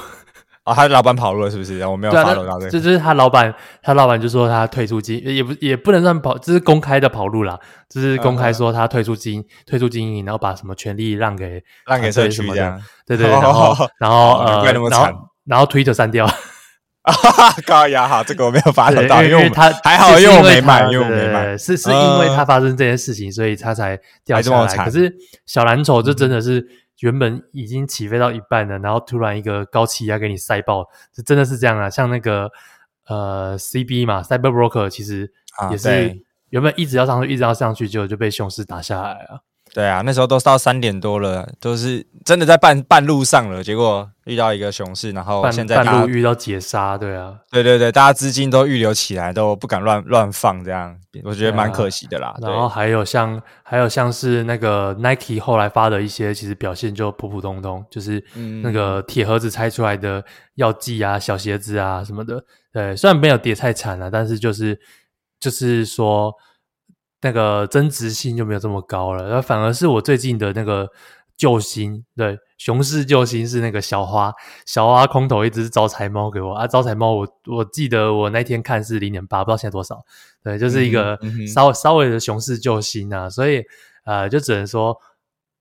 [0.68, 1.80] 哦，他的老板跑路了，是不是？
[1.88, 2.70] 我没有 follow 到这个。
[2.70, 7.58] 这就是他老板，他老板就说他退出经，也不也不能算跑，这是公开的跑路啦。
[7.88, 12.78] 就是公开说他退出经，退出经营，然后把什么权利让给让给社区这样。
[13.06, 16.30] 对对， 然后然后呃，然后然后 Twitter 删掉。
[17.66, 24.84] 高压哈，这个我没有 follow 到，因为他还好，因为我没买，因为我没买，是是因为他发生这件事情，所以他才掉下来。
[24.84, 26.68] 可是小蓝筹这真的是。
[27.00, 31.90] 原本已经起飞到一半了，然后突然一个高气压给你塞爆，这真的是这样啊！
[31.90, 32.52] 像那个
[33.06, 35.32] 呃 CB 嘛，Cyber Broker 其实
[35.72, 39.42] 也是原本一直要上去，一直要上去，结果就被熊市打下来啊。
[39.78, 52.30] 对啊，那时候都到三点多了，都是真的在半半路上了，结果遇到一个熊市，然后现在半路遇到劫杀，对啊，对对对，大家资金都预留起来，都不敢乱乱放，这样我觉得蛮可惜的啦。
[52.30, 58.20] 啊、然后还有像还有像是那个 Nike 后来发的一些，其实表现就普普通通，就是
[58.64, 64.80] 那个铁盒子拆出来的药剂啊、小鞋子啊什么的，对，虽然没有跌太惨啊，但是就是
[65.40, 66.34] 就是说。
[67.22, 70.88] 那个增值性就没有这么高了，而反而是我最近的那个
[71.36, 74.32] 救星，对，熊市救星是那个小花，
[74.66, 80.00] 小花空投一直是招财猫给我啊，招财猫我我记得我那天看是零点八，不知道现在多少，
[80.44, 83.64] 对，就是一个稍、嗯嗯、稍微的熊市救星啊，所以
[84.06, 84.96] 呃，就只能说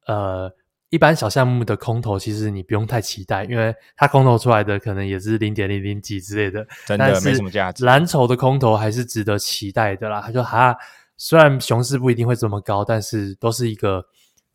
[0.06, 0.52] 呃，
[0.90, 7.86] 一般小项目的空投其实你不用太期待，因为它空投出来的可能也是零点零零几之类的，真的没什么价值。
[7.86, 10.76] 蓝筹的空投还是值得期待的啦，他就哈。
[11.16, 14.04] 虽然熊市不一定会这么高，但是都是一个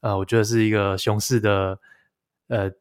[0.01, 1.77] 呃，我觉得是一个熊市的
[2.47, 2.71] 呃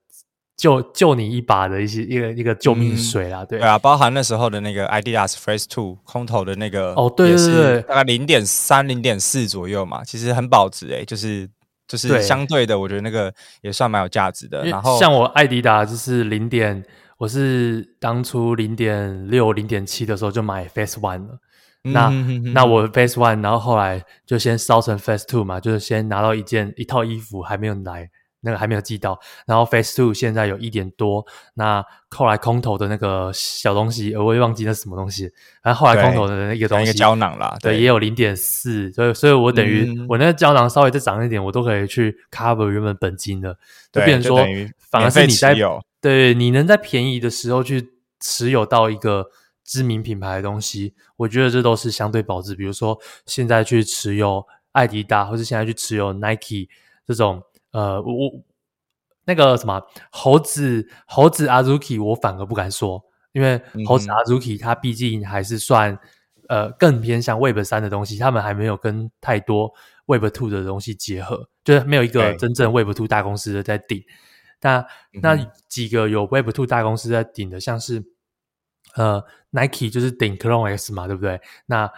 [0.57, 11.49] 救救你一把的一些一个一个救命水啦，对、嗯、对啊，包含那时候的那个 Adidas Phase Two 空头的那个哦，对对对，大概零点三零点四左右嘛，其实很保值诶、欸，就是
[11.89, 14.65] 就是相对的，我觉得那个也算蛮有价值的。
[14.65, 16.85] 然后像我艾迪达就是零点，
[17.17, 21.39] 我是当初零点六零点七的时候就买 Phase One 了。
[21.83, 28.11] 那、嗯、那我 Phase One，然后后来就先烧成 Phase Two 嘛，就是先拿到一件一套衣服还没有来，
[28.43, 35.31] 那个还没有寄到，然后 Phase Two 现在有一点多，那后来空投的那个小东西，我也忘记那是什么东西，
[35.63, 37.81] 然后后来空投的那个东西，一个胶囊啦，对，对。
[37.81, 43.57] 也有零点四，所以所以我等于、嗯、我那个胶囊稍微再涨一点，我都可以去 cover 原本本金的，
[43.91, 44.47] 就变成说
[44.91, 45.57] 反而是你在
[46.01, 47.91] 对你能在便宜的时候去
[48.21, 49.31] 持有到一个。
[49.71, 52.57] 知名品牌的东西，我觉得这都是相对保值。
[52.57, 56.67] 比如说，现在去持有艾迪达，或是现在去持有 Nike
[57.07, 58.33] 这种，呃，我
[59.25, 59.81] 那个什么
[60.11, 65.97] 猴子猴子 Azuki，我反而不敢说，因为猴子 Azuki 它毕竟还是算
[66.49, 69.73] 呃更偏向 Web 三的东西，他们还没有跟太多
[70.07, 74.03] Web two 的东西结合，就是没有一个真正 Web two 大公司的在顶。
[74.61, 74.85] 那
[75.23, 75.37] 那
[75.69, 78.03] 几个有 Web two 大公司在顶的，像是。
[78.97, 81.41] 呃，Nike 就是顶 Clone X 嘛，对不对？
[81.67, 81.91] 那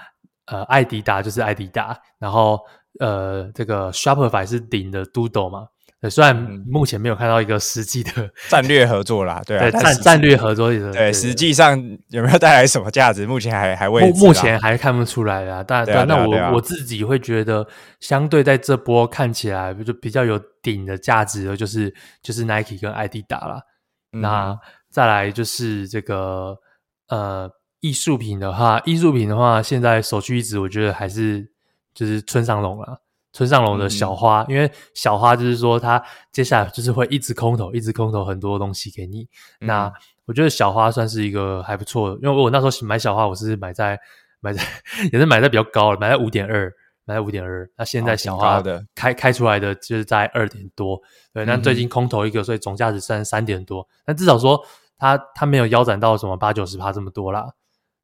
[0.46, 2.61] 呃，艾迪达就是艾迪达，然后
[2.98, 5.68] 呃，这个 Shopify 是顶的 Doodle 嘛。
[6.11, 6.35] 虽然
[6.66, 11.78] 目前没有看到一个实际的 战略合作啦，对啊，战战略合作的，对，实际上
[12.09, 13.24] 有没有带来什么价值？
[13.24, 15.62] 目前还还未，目前还看不出来啊。
[15.62, 17.64] 但但那我我自己会觉得，
[18.00, 23.62] 相对在这波看起来就比较有顶的价值的，就是就是 Nike 跟艾迪达啦。
[24.11, 24.59] 那
[24.90, 26.59] 再来就是这个。
[27.12, 31.46] 呃，艺术品的话，艺术品的话，现在首屈一指，我觉得还是
[31.92, 33.03] 就是村上隆了。
[33.35, 39.29] 村上隆的小花，嗯、因为小花就是说，它接下来就是会一直空投，一直空投很多东西给你。
[39.61, 39.92] 嗯、那
[40.25, 44.01] 我觉得小花算是一个还不错的，因为我那时候买小花，我是买在
[44.40, 44.62] 买在
[45.12, 46.72] 也是买在比较高了，买在五点二，
[47.05, 47.70] 买在五点二。
[47.77, 50.98] 那现在小花的开开出来的就是在二点多，
[51.35, 51.44] 对。
[51.44, 53.87] 那最近空投一个，所以总价值算三点多。
[54.07, 54.64] 但至少说。
[55.03, 57.45] 它它没有腰斩到什么八九十趴这么多啦，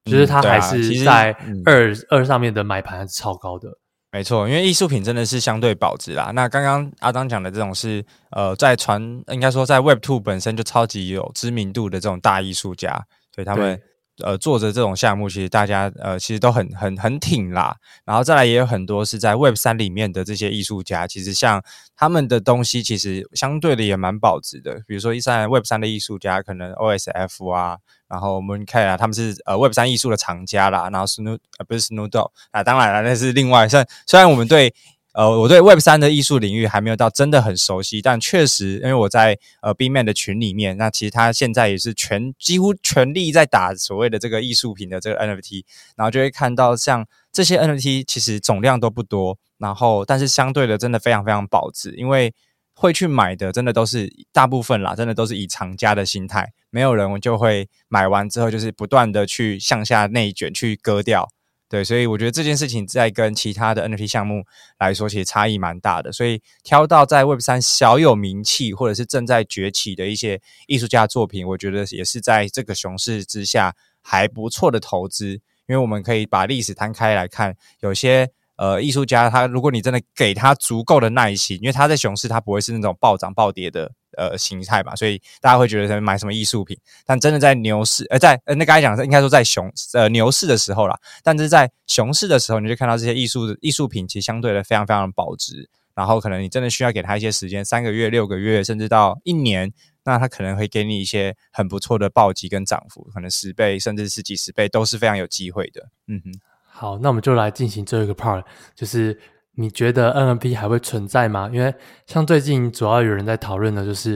[0.05, 1.31] 嗯、就是他还是在
[1.65, 3.69] 二、嗯、二上面的买盘还是超高的。
[4.11, 6.33] 没错，因为艺术品真的是相对保值啦。
[6.35, 12.93] 那刚刚阿张讲的这种是呃，在传应该说在 Web Two 本身就超级有知名度的这种大艺术家，
[13.33, 13.81] 所以他们。
[14.23, 17.77] 呃，做着这种项目，其实大家呃，其实都很很很挺啦。
[18.05, 21.63] 然后再来，也有很多是在 Web 三里面的这些艺术家，其实像
[21.97, 24.83] 他们的东西，其实相对的也蛮保值的。
[24.87, 27.79] 比如说，一三 Web 三的艺术家，可能 OSF 啊，
[28.09, 30.89] 然后 Mooncake 啊，他们是呃 Web 三艺术的藏家啦。
[30.91, 33.69] 然后 Snoop 呃不是 Snoop Dogg 啊，当然了，那是另外。
[33.69, 34.75] 虽然虽然我们对。
[35.15, 45.65] 呃，我对 Web 三的艺术领域还没有到真的很熟悉，但确实，因为我在呃 B Man 的群里面，那其实他现在也是全几乎全力在打所谓的这个艺术品的这个 NFT，
[45.97, 52.33] 然后就会看到像这些 NFT 其实总量都不多，然后但是相对的真的非常非常保值，因为
[52.75, 61.29] 会去买的，真的都是大部分啦，真的都是以藏家的心态，没有人就会买完之后就是不断的去向下内卷去割掉。
[61.69, 64.43] 对，所以我觉得这件事情在跟其他的 NFT 项目
[64.79, 66.11] 来说，其实差异蛮大的。
[66.11, 75.41] 所以挑到在 Web 三小有名气或者是正在崛起的一些艺术家作品，我觉得也是在这个熊市之下还不错的投资。
[75.67, 83.91] 因为我们可以把历史摊开来看，有些呃艺术家他，如果你真的给他足够的耐心，因为他在熊市他不会是那种暴涨暴跌的。
[84.17, 105.87] 呃，形态嘛，所以大家会觉得买什么艺术品，但真的在牛市，呃，在呃，那刚才讲的应该说在熊呃牛市的时候啦，但是在熊市的时候，你就看到这些艺术艺术品其实相对的非常非常的保值，然后可能你真的需要给他一些时间，三个月、六个月，甚至到一年，那他可能会给你一些很不错的暴击跟涨幅，可能十倍甚至是几十倍都是非常有机会的。
[106.09, 106.33] 嗯哼，
[106.79, 109.19] 好，那我们就来进行最后一个 part，就是。
[109.61, 111.51] 你觉得 NFT 还会存在吗？
[111.53, 111.75] 因为
[112.07, 114.15] 像最近主要有人在讨论的，就是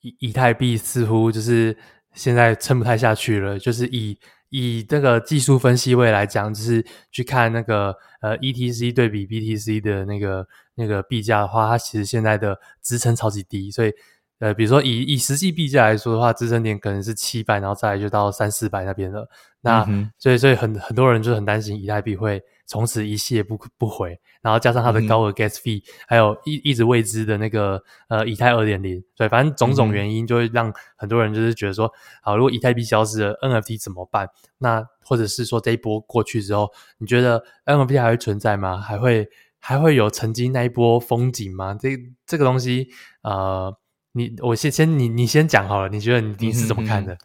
[0.00, 1.76] 以以太币似乎就是
[2.14, 3.58] 现在撑不太下去了。
[3.58, 4.16] 就是以
[4.48, 13.72] 以这个技术分析位来讲，就是去看那个呃 ETC 对比 BTC 的那个那个币价的话，它其实现在的支撑超级低。
[13.72, 13.92] 所以
[14.38, 19.28] 呃，比如说以以实际币价来说的话，支撑点可能是七百，然后再来就到三四百那边了。
[19.66, 22.42] 那、嗯、所以所以很很多人就很担心以太币会。
[22.68, 31.88] 从此一泻不不回，然后加上它的高额 gas fee，、嗯、还有一一直未知的那个呃以太二点零，对，反正种种原因就会让很多人就是觉得说，
[32.20, 34.28] 好，如果以太币消失了，NFT 怎么办？
[34.58, 38.78] 那或者是说这一波过去之后，你觉得 NFT 还会存在吗？
[38.78, 39.28] 还会
[39.60, 41.78] 还会有曾经那一波风景吗？
[41.80, 41.90] 这
[42.26, 42.88] 这个东西，
[43.22, 43.72] 呃，
[44.10, 47.14] 你我先先你你先讲好了，你觉得你你是怎么看的？
[47.14, 47.18] 嗯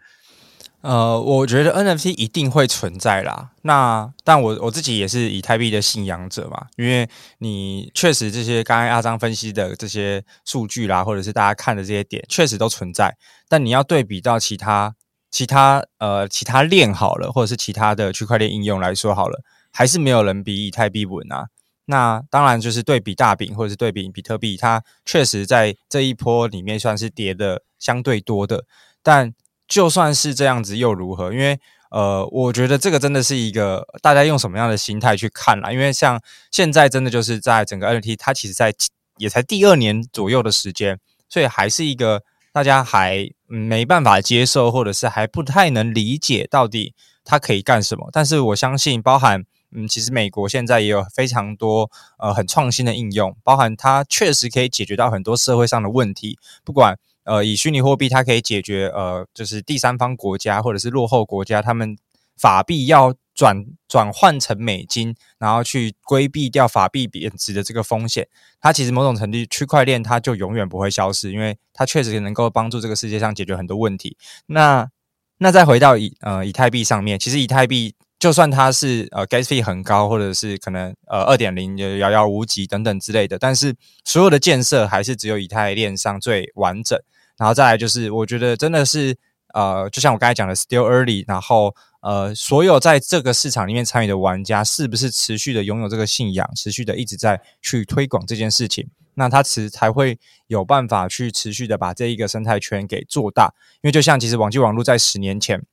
[0.81, 3.51] 呃，我觉得 NFT 一定会存在啦。
[3.61, 13.15] 那但我我自己也是以太币的信仰者嘛，因为你确实这些刚才阿张分析的这些数据啦，或者是大家看的这些点，确实都存在。
[13.47, 14.95] 但你要对比到其他
[15.29, 21.45] 其他呃其他链好了，或者是其他的区块链应用来说好了，还是没有人比以太币稳啊。
[21.85, 28.65] 那当然就是对比大饼或者是对比比特币，它确实在这一波里面算是跌的相对多的，
[29.03, 29.31] 但。
[29.71, 31.31] 就算是这样子又如何？
[31.31, 31.57] 因为
[31.91, 35.71] 呃，我觉得这个真的是一个大家用什么样的心态去看啦。
[35.71, 38.73] 因为像现在真的就是在整个 NFT，它其实在
[39.15, 48.09] 也才第二年左右的时间，所以还是一个大家还没办法接受，或者是还不太能理解到底它可以干什么。
[48.11, 56.97] 但是我相信，包含嗯，其实美国现在也有非常多呃很创新的应用，包含它确实可以解决到很多社会上的问题，不管。
[57.23, 61.95] 呃，以虚拟货币，它可以解决呃，就是第三方国家或者是落后国家，他们
[62.37, 68.27] 法币要转转换成美金，然后去规避掉法币贬值的这个风险。
[68.59, 74.17] 它其实某种程度，区块链它就永远不会消失，因为它确实能够帮助这个世界上解决很多问题。
[74.47, 74.89] 那
[75.37, 86.99] 那再回到以呃以太币上面，其实以太币就算它是呃 gas fee 很高，或者是可能呃二点零遥遥无期等等之类的，但是所有的建设还是只有以太链上最完整。
[87.37, 89.15] 然后再来就是，我觉得真的是，
[89.53, 91.23] 呃，就像我刚才讲的，still early。
[91.27, 103.53] 然后，呃，所有在这个市场里面参与的玩家，是不是持续的拥有这个信仰，持续的一直在去推广这件事情，那他持才会有办法去持续的把这一个生态圈给做大。
[103.81, 105.63] 因为就像其实网际网络在十年前。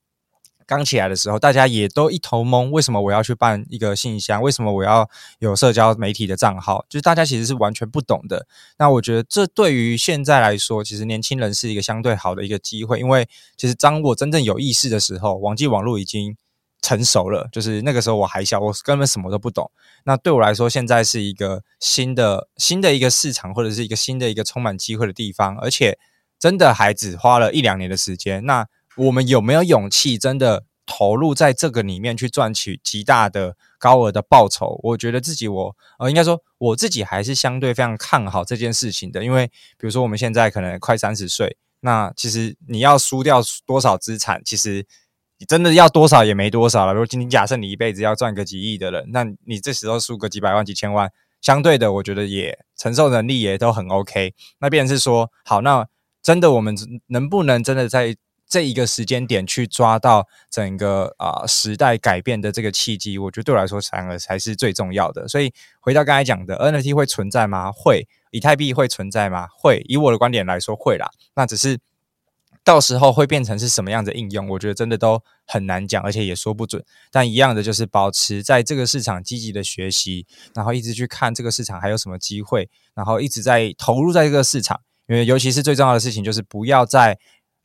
[0.69, 4.39] 刚起来的时候，大家也都一头懵，为什么我要去办一个信箱？
[4.39, 6.85] 为什么我要有社交媒体的账号？
[6.87, 8.45] 就是大家其实是完全不懂的。
[8.77, 13.27] 那我觉得这对于现在来说，其实年轻人是一个相对好的一个机会，因为
[13.57, 16.37] 其实当我真正有意识的时候，网际网络已经
[16.83, 17.49] 成熟了。
[17.51, 19.71] 就是那个时候我还小，我根本什么都不懂。
[20.03, 25.97] 那对我来说，现在是一个新的新的一个市场，或者是一个新的一个充满机会的地方，而且
[26.37, 28.45] 真的还只花了一两年的时间。
[28.45, 28.67] 那
[28.99, 34.79] 我们有没有勇气真的投入在这个里面去赚取极大的高额的报酬？
[34.83, 39.23] 我觉得自己我呃，应该说我自己还是相对非常看好这件事情的。
[39.23, 44.85] 因为比如说我们现在可能快三十岁，那其实你要输掉多少资产，其实
[45.37, 46.93] 你真的要多少也没多少了。
[46.93, 54.33] 如果今天假设你一辈子要赚个几亿的人，那你这时候输个几百万、几千万，相对的，我觉得也承受能力也都很 OK。
[54.59, 55.87] 那便是说，好，那
[56.21, 56.75] 真的 我们
[57.07, 58.17] 能不能真的在
[58.49, 65.27] 这一个时间点去抓到整个啊、时代改变的这个契机，我觉得对我来说反而才是最重要的。
[65.27, 67.71] 所以回到刚才讲的，NFT 会存在吗？
[67.71, 68.07] 会。
[68.31, 69.47] 以太币会存在吗？
[69.55, 69.83] 会。
[69.87, 71.09] 以我的观点来说，会啦。
[71.35, 71.79] 那只是
[72.63, 76.83] 到时候会变成是什么样的应用，我觉得真的都很难讲，而且也说不准。
[77.11, 80.25] 但一样的就是保持在这个市场积极的学习，
[80.55, 84.81] 然后一直去看这个市场还有什么机会，然后一直在投入在这个市场。
[85.07, 87.17] 因为尤其是最重要的事情就是不要在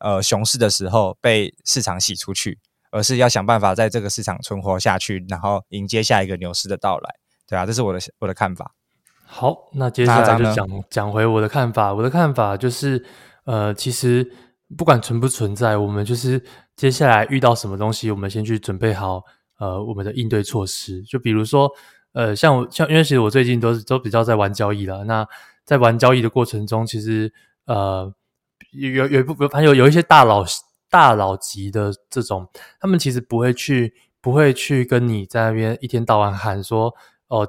[0.05, 2.59] 呃熊市的时候被市场洗出去，
[2.91, 7.15] 而是要想办法在这个市场存活下去，然后迎接下一个牛市的到来。
[7.49, 8.75] 对啊，这是我的我的看法。
[9.27, 11.93] 好，那接下来就讲讲回我的看法。
[11.95, 13.03] 我的看法就是，
[13.45, 14.31] 呃，其实
[14.77, 16.41] 不管存不存在，我们就是
[16.77, 19.23] 接下来遇到什么东西，我们先去准备好
[19.59, 21.03] 呃我们的应对措施。
[21.03, 21.71] 就比如说，
[22.13, 25.03] 呃，像我像因为其实我最近都是都比较在玩交易了。
[25.05, 25.27] 那
[25.65, 27.33] 在玩交易的过程中，其实
[27.65, 28.13] 呃
[28.75, 30.45] 有有有一部分还有有一些大佬
[30.91, 32.49] 大佬级的这种，
[32.79, 36.95] 他们其实不会去不会去跟你在那边一天到晚喊说
[37.29, 37.49] 哦。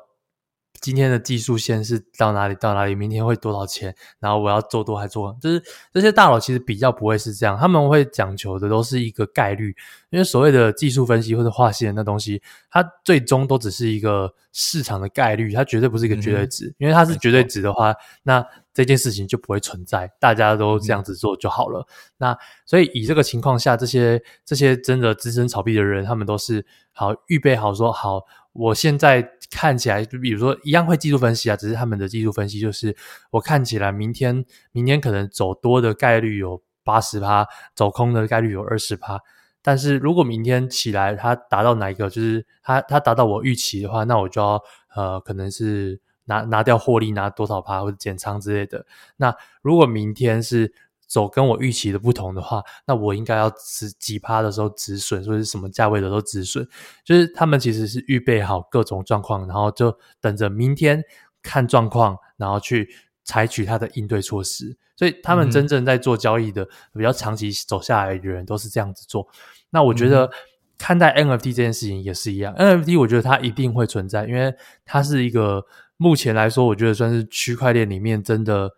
[0.86, 2.94] 今天的技术线是到哪里到哪里？
[2.94, 3.96] 明天会多少钱？
[4.20, 5.36] 然后我要做多还做？
[5.42, 5.60] 就是
[5.92, 9.76] 这些大佬其实比较不会是这样，他们会讲求的都是一个概率，
[10.12, 16.68] 因为所谓的技术分析或者画线那东西，它最终都只是一个市场的概率，它绝对不是一个绝对值。
[16.68, 21.80] 嗯、因为它是绝对值的话，那这件事情就不会存在，大家都这样子做就好了。
[21.80, 28.22] 嗯、那所以以这个情况下，这些这些真的资深炒币的人，他们都是好预备好说好。
[28.56, 32.96] 我现在看起来，就比如说一样会技术分析啊，只是他们的技术分析就是，
[33.32, 37.46] 我看起来明天明天可能走多的概率有八十趴，
[37.76, 39.20] 走空的概率有二十趴。
[39.62, 44.62] 但是如果明天起来它达到哪一个，就是它它达到我预期的话，那我就要
[44.96, 48.86] 呃可能是拿拿掉获利拿多少趴或者减仓之类的。
[49.18, 50.72] 那如果明天是
[51.08, 56.68] 走跟我预期的不同的话，那我应该要止几趴的时候止损，或者是什么价位的时候止损，
[57.04, 61.04] 就是他们其实是预备好各种状况，然后就等着明天
[61.42, 62.90] 看状况，然后去
[63.24, 64.78] 采取他的应对措施。
[64.96, 69.28] 所以他们真正在做交易的、嗯、比较长期走下来的人都是这样子做。
[69.70, 70.32] 那我觉得
[70.78, 75.66] 看待 NFT 这件事情也是一样、嗯、，NFT 我觉得它一定会存在，因为它是一个
[75.98, 78.72] 目前来说，我觉得算是区块链里面真的。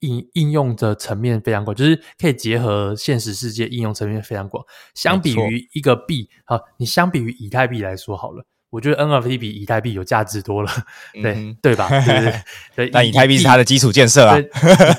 [0.00, 4.64] 应应用的层面非常广，就是可以结合现实世界应用层面非常广。
[4.94, 10.70] 相比于一个币，好，你相比于以太币来说好了，我觉得 NFT 比以太币有价值多了，
[11.22, 11.88] 对、嗯、对吧？
[11.88, 12.34] 对 对
[12.76, 12.90] 对。
[12.90, 14.38] 但以太币是它的基础建设啊，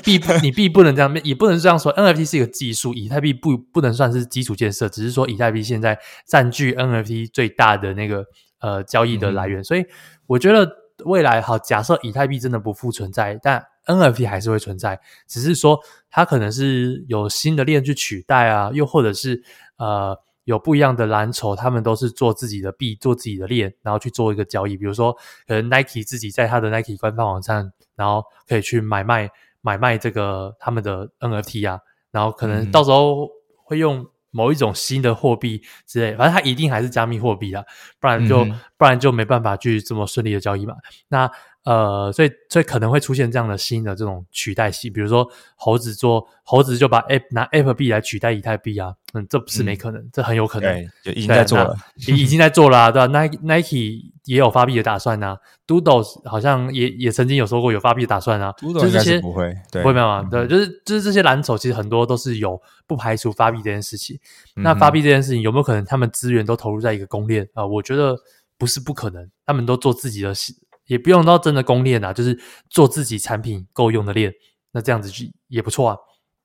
[0.04, 1.92] 币不，你币不能这样，也不能这样说。
[1.94, 8.24] NFT 是一个技术，以太币不不能算是基础建设，只是说以太币现在占据 NFT 最大的那个
[8.60, 9.84] 呃交易的来源，嗯、所以
[10.26, 10.70] 我觉得
[11.04, 15.78] 未来好，假设以太币真的不复存在，但 NFT 还是会存在，只是说
[16.10, 19.42] 它可能是有新的链去取代啊，又或者是
[19.76, 24.76] 呃有不一样的蓝筹，他们都是做自己的币，做自己的链，然后去做一个交易。
[24.76, 25.12] 比如说，
[25.46, 29.30] 可能 Nike 自己在他的 Nike 官方网站，然后可以去买卖
[29.60, 31.80] 买卖这个他们的 NFT 啊，
[32.10, 33.28] 然后可能到时候
[33.64, 37.62] 会用某一种新的货币之类，反正它一定还是加密货币啊，
[38.00, 40.74] 不然就、嗯、不然就没办法去这么顺利的交易嘛。
[41.08, 41.30] 那
[41.64, 51.76] 呃，所以所以可能会出现这样的新的这种取代性，比如说猴子做猴子就把 App 拿 App 币来取代以太币啊，嗯，这不是没可能，嗯、这很有可能，就 已经在做了，
[52.08, 64.18] 已已经在做了，啊，对吧？Nike Nike 也有发币的打算呐，啊，Doodles 好像也也曾经有说过有发币的打算啊，Doodles 应该是不会，对，不会没有啊，对，就是就是这些蓝筹其实很多都是有不排除发币这件事情，
[64.56, 67.68] 嗯、那发币这件事情有没有可能他们资源都投入在一个公链啊，呃？
[67.68, 68.16] 我觉得
[68.58, 70.52] 不是不可能，他们都做自己的事。
[70.86, 74.32] 也不用到真的公链啊，就是做自己产品够用的链，
[74.72, 75.96] 那这样子就也不错啊。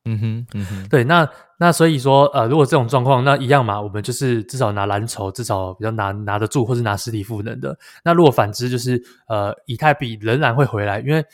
[0.09, 1.29] 嗯哼，嗯哼，对，那
[1.59, 7.77] 那所以说，呃，如果这种状况，那一样嘛，我们就是至少拿蓝筹，至少比较拿拿得住，或是拿实体赋能的。
[8.05, 11.25] 那如果反之，就是呃，以太币仍然会回来，因为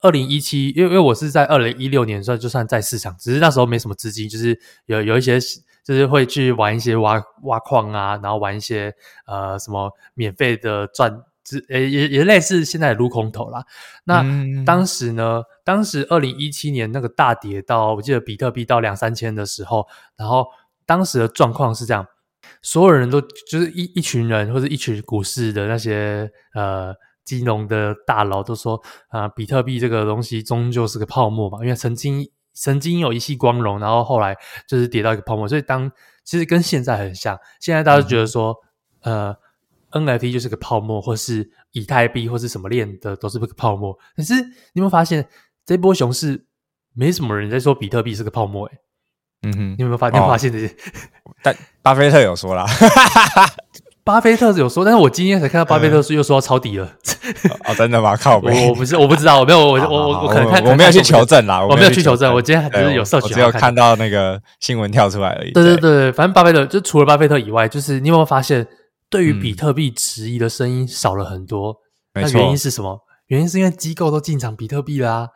[0.00, 5.38] 二零一七，因为因为我是在二零一六年算就算在市场，只是那时候没什么资金，就是有有一些
[5.84, 8.94] 就是会去玩一些挖挖矿啊，然后玩一些
[9.26, 11.22] 呃什么免费的赚。
[11.68, 13.64] 也也也类似现在的撸空头啦。
[14.04, 14.24] 那
[14.64, 19.86] 当时呢，当时二零一七年那个大跌到，我记得比特币到两三千的时候，
[20.16, 20.46] 然后
[20.84, 22.06] 当时的状况是这样，
[22.62, 26.92] 所有人都就是一一群人或者一群股市的那些呃
[27.24, 34.36] 金融的大佬都说啊、呃，比特币这个东西终究是个泡沫嘛，因为曾经曾经有一夕光荣，然后后来
[34.66, 35.90] 就是跌到一个泡沫，所以当
[36.24, 38.54] 其实跟现在很像，现在大家都觉得说、
[39.02, 39.36] 嗯、呃。
[40.04, 43.96] NFT 就是个泡沫，或是以太币，或是什么链的，都是个泡沫。
[44.16, 45.26] 可是你有没有发现，
[45.64, 46.44] 这波熊市
[46.94, 48.66] 没什么人在说比特币是个泡沫？
[48.66, 48.78] 哎，
[49.44, 50.20] 嗯哼，你有没有发现？
[50.20, 50.74] 哦、发现这些？
[51.42, 52.66] 但巴菲特有说啦，
[54.02, 56.86] 巴菲特有说，但是我今天才看到巴菲特说又说要抄底了。
[57.64, 58.16] 哦，真的吗？
[58.16, 62.32] 靠 我，我不是，我不知道，我没有，我我我我可能看，我没有去求证啦，我没有去求证。
[62.32, 65.50] 我今天只是有社群，只有看到那个新闻跳出来而已。
[65.52, 68.66] 对对对，反正巴菲特就除了巴菲特以外，就是你有没有发现？
[69.08, 71.76] 对于比特币质疑的声音少了很多，
[72.14, 73.00] 嗯、那原因是什么？
[73.26, 75.28] 原因是因为机构都进场比特币啦、啊。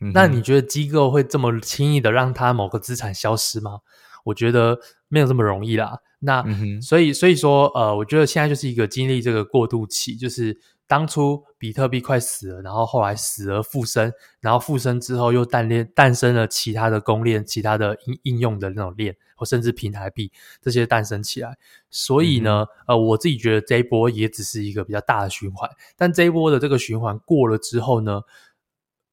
[0.00, 3.78] 嗯、那你觉得机构会这么轻易的让它某个资产消失吗？
[4.24, 5.98] 我觉得没有这么容易啦。
[6.18, 20.30] 那、嗯、所以所以说，呃，我觉得现在就是一个经历这个过渡期，就是当初比特币快死了，然后后来死而复生，然后复生之后又诞链诞生了其他的公链、其他的应应用的那种链，或甚至平台币
[20.60, 21.56] 这些诞生起来。
[21.90, 25.68] 所以呢，嗯、呃，我自己觉得这一波也只是一个比较大的循环。
[25.96, 28.22] 但这一波的这个循环过了之后呢，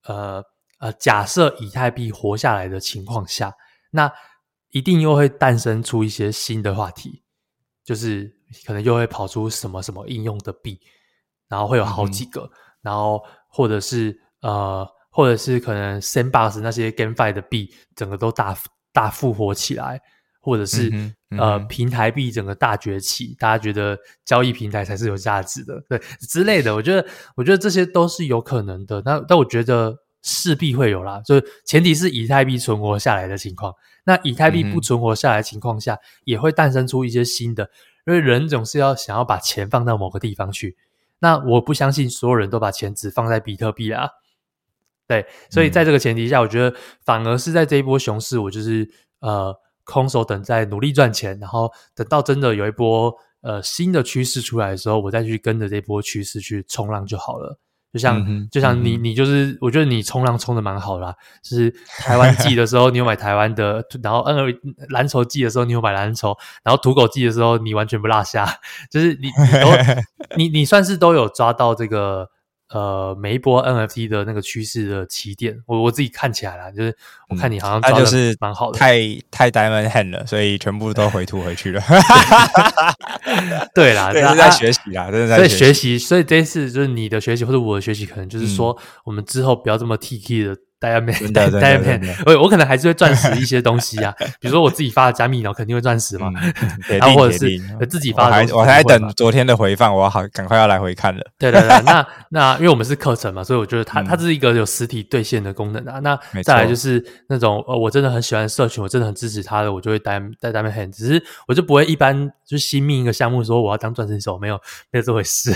[0.06, 0.44] 呃
[0.80, 3.56] 呃，假设以太币活下来的情况下，
[3.92, 4.12] 那
[4.72, 7.24] 一定又会诞生出一些新的话题，
[7.84, 10.80] 就是可能又会跑出什么什么应用的币，
[11.54, 12.50] 然后会有好几个，嗯、
[12.82, 18.58] 然后或者是呃，或者是可能 Sandbox 那些 GameFi 的币整个都大
[18.92, 20.02] 大复活起来，
[20.42, 23.96] 或者是、嗯嗯、呃平台币整个大崛起，大家觉得
[24.26, 29.04] 交易平台才是有价值的，对之类的，我觉得我觉得这些都是有可能的。
[29.06, 30.00] 那但我觉得。
[30.26, 33.74] 势必会有啦，就是前提是以太币存活下来的情况。
[34.06, 37.70] 那以太币不存活下来的情况下，嗯、也会诞生出一些新的，
[38.08, 40.78] 因为人总是要想要把钱放到某个地方去。
[41.24, 44.10] 那我不相信所有人都把钱只放在比特币啦。
[45.08, 48.86] 对，所以在这个前提下，我觉得反而是在这一波熊市，我就是
[49.22, 49.56] 呃
[49.86, 57.58] 空手等在，努力赚钱，然后等到真的有一波呃新的趋势出来的时候，我再去跟着这波趋势去冲浪就好了。
[57.94, 61.14] 就像、嗯、就像你你就是，我觉得你冲浪冲的蛮好啦。
[61.44, 64.36] 就是 台湾季的时候，你有买台湾的，然后 N
[64.90, 68.60] 蓝筹季的时候，你有买蓝筹，然后土狗季的时候，你完全不落下。
[68.90, 69.70] 就是你你都
[70.36, 72.30] 你你算是都有抓到这个。
[72.74, 76.98] 呃，每一波 NFT 的那个趋势的起点，我我自己看起来啦，就是
[77.30, 79.00] 我看你好像它、嗯、就是蛮好的，太
[79.30, 81.82] 太 Diamond Hand 了，所以全部都回吐回去了。
[83.76, 86.00] 对啦，这是在学习啦，真的在学习。
[86.00, 90.58] 所以这一次就是你的学习或者我的学习，可能就是说，我们之后不要这么 TK 的。
[90.84, 96.30] 大家没，大家没，我我可能还是会钻石一些东西啊， 比如说我自己发的加密，然后肯定会钻石嘛，
[96.90, 97.58] 然后或者是
[97.90, 101.24] 自己发的，我还等昨天的回放，我好赶快要来回看了。
[101.40, 106.00] 对对对， 那那因为我们是课程嘛，所以我觉得它它是一个有实体兑现的功能啊。
[106.00, 114.60] 那再来就是那种呃，我真的很喜欢社群，我真的很支持他的，我就会带带他们很，只是我就不会一般就新密一个项目说我要当钻石手，没有
[114.92, 115.56] 没有这回事。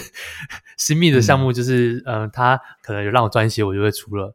[0.77, 4.33] 新密的项目就是嗯，他可能有让我赚一些，我就会出了。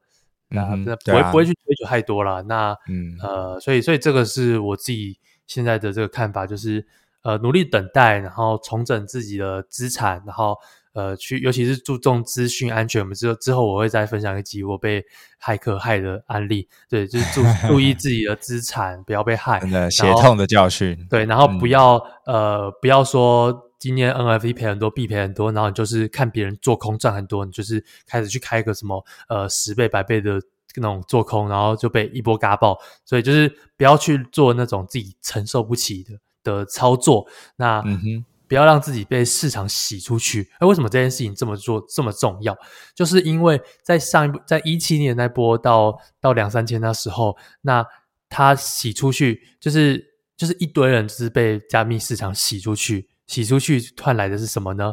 [0.53, 2.43] 那那不会、啊、不会去追求太多了。
[2.43, 6.87] 那嗯呃，所以所以这个是我自己现在的这个看法，就是
[7.23, 10.57] 呃努力等待，然后重整自己的资产，然后
[10.93, 13.01] 呃去，尤其是注重资讯安全。
[13.03, 15.05] 我们之后之后我会再分享一集我被
[15.43, 16.69] 骇客害的案例。
[16.89, 19.61] 对，就是注 注意自己的资产，不要被害。
[19.61, 21.07] 真的血痛的教训。
[21.11, 21.95] 对，然后不要、
[22.27, 23.69] 嗯、呃不要说。
[23.83, 30.41] 今年 NFT 赔很多，币赔很多，然后你就是看别人做空赚很多，你就是开始去开一个什么呃十倍、百倍的
[30.77, 32.79] 那种做空，然后就被一波嘎爆。
[33.05, 37.27] 所以就是不要去做那种自己承受不起的的操作。
[37.57, 40.49] 那、嗯、哼不要让自己被市场洗出去。
[40.61, 42.57] 那为什么这件事情这么做这么重要？
[42.95, 47.85] 就是因为在上一波，在一七年那波到到两三千那时候，那
[48.29, 53.09] 他洗出去，就是就是一堆人就是被加密市场洗出去。
[53.33, 54.93] 洗出去换来的是什么呢？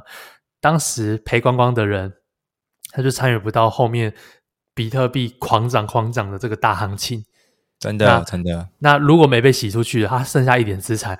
[0.61, 2.13] 当时赔光光的人，
[2.91, 4.13] 他就参与不到后面
[4.73, 7.25] 比特币狂涨狂涨的这个大行情。
[7.79, 8.69] 真的，真的。
[8.79, 11.19] 那如果没被洗出去，他剩下一点资产，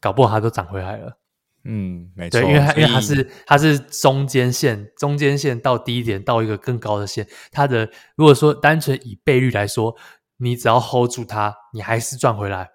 [0.00, 1.18] 搞不好他都涨回来了。
[1.64, 2.40] 嗯，没错。
[2.40, 9.94] 对，因为他因为他是他是中间线，中间线到低点到一个更高的线，他的如果说单纯以倍率来说，
[10.38, 12.70] 你只要 hold 住它，你还是赚回来。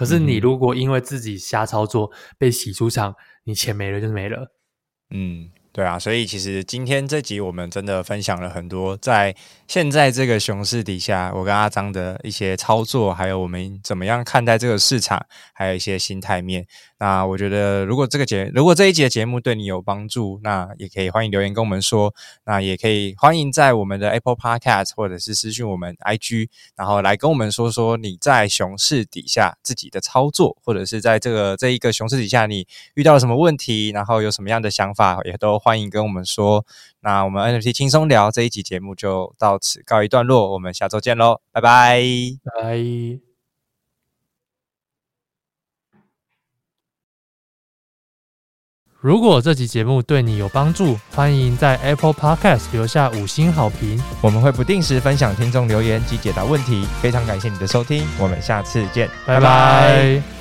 [0.00, 4.50] 可是你如果因为自己瞎操作被洗出场，你钱没了就是没了。
[5.10, 5.50] 嗯。
[5.72, 9.36] 对啊，所以其实今天这集我们真的分享了很多，在
[9.68, 15.24] 现在这个熊市底下，我跟阿张的一些操作，还有我们怎么样看待这个市场，
[15.54, 16.66] 还有一些心态面。
[17.00, 22.14] 那我觉得，如果这个节，如果这一集的节目对你有帮助，那也可以欢迎留言跟我们说。
[22.44, 35.58] 那也可以欢迎在我们的 Apple Podcast 或者是私讯我们 IG，然后来跟我们说说你在熊市底下自己的操作，或者是在这个这一个熊市底下你遇到了什么问题，然后有什么样的想法，也都。
[35.58, 36.64] 欢迎跟我们说，
[37.00, 42.02] 那我们 NFT 轻松聊这一集节目就到此告一段落，我们下周见喽，拜拜
[42.44, 43.29] 拜。
[49.00, 59.40] 如果这集节目对你有帮助，欢迎在 Apple Podcast 留下五星好评，我们会不定时分享听众留言及解答问题，非常感谢你的收听，我们下次见，拜拜。
[59.40, 60.39] 拜拜。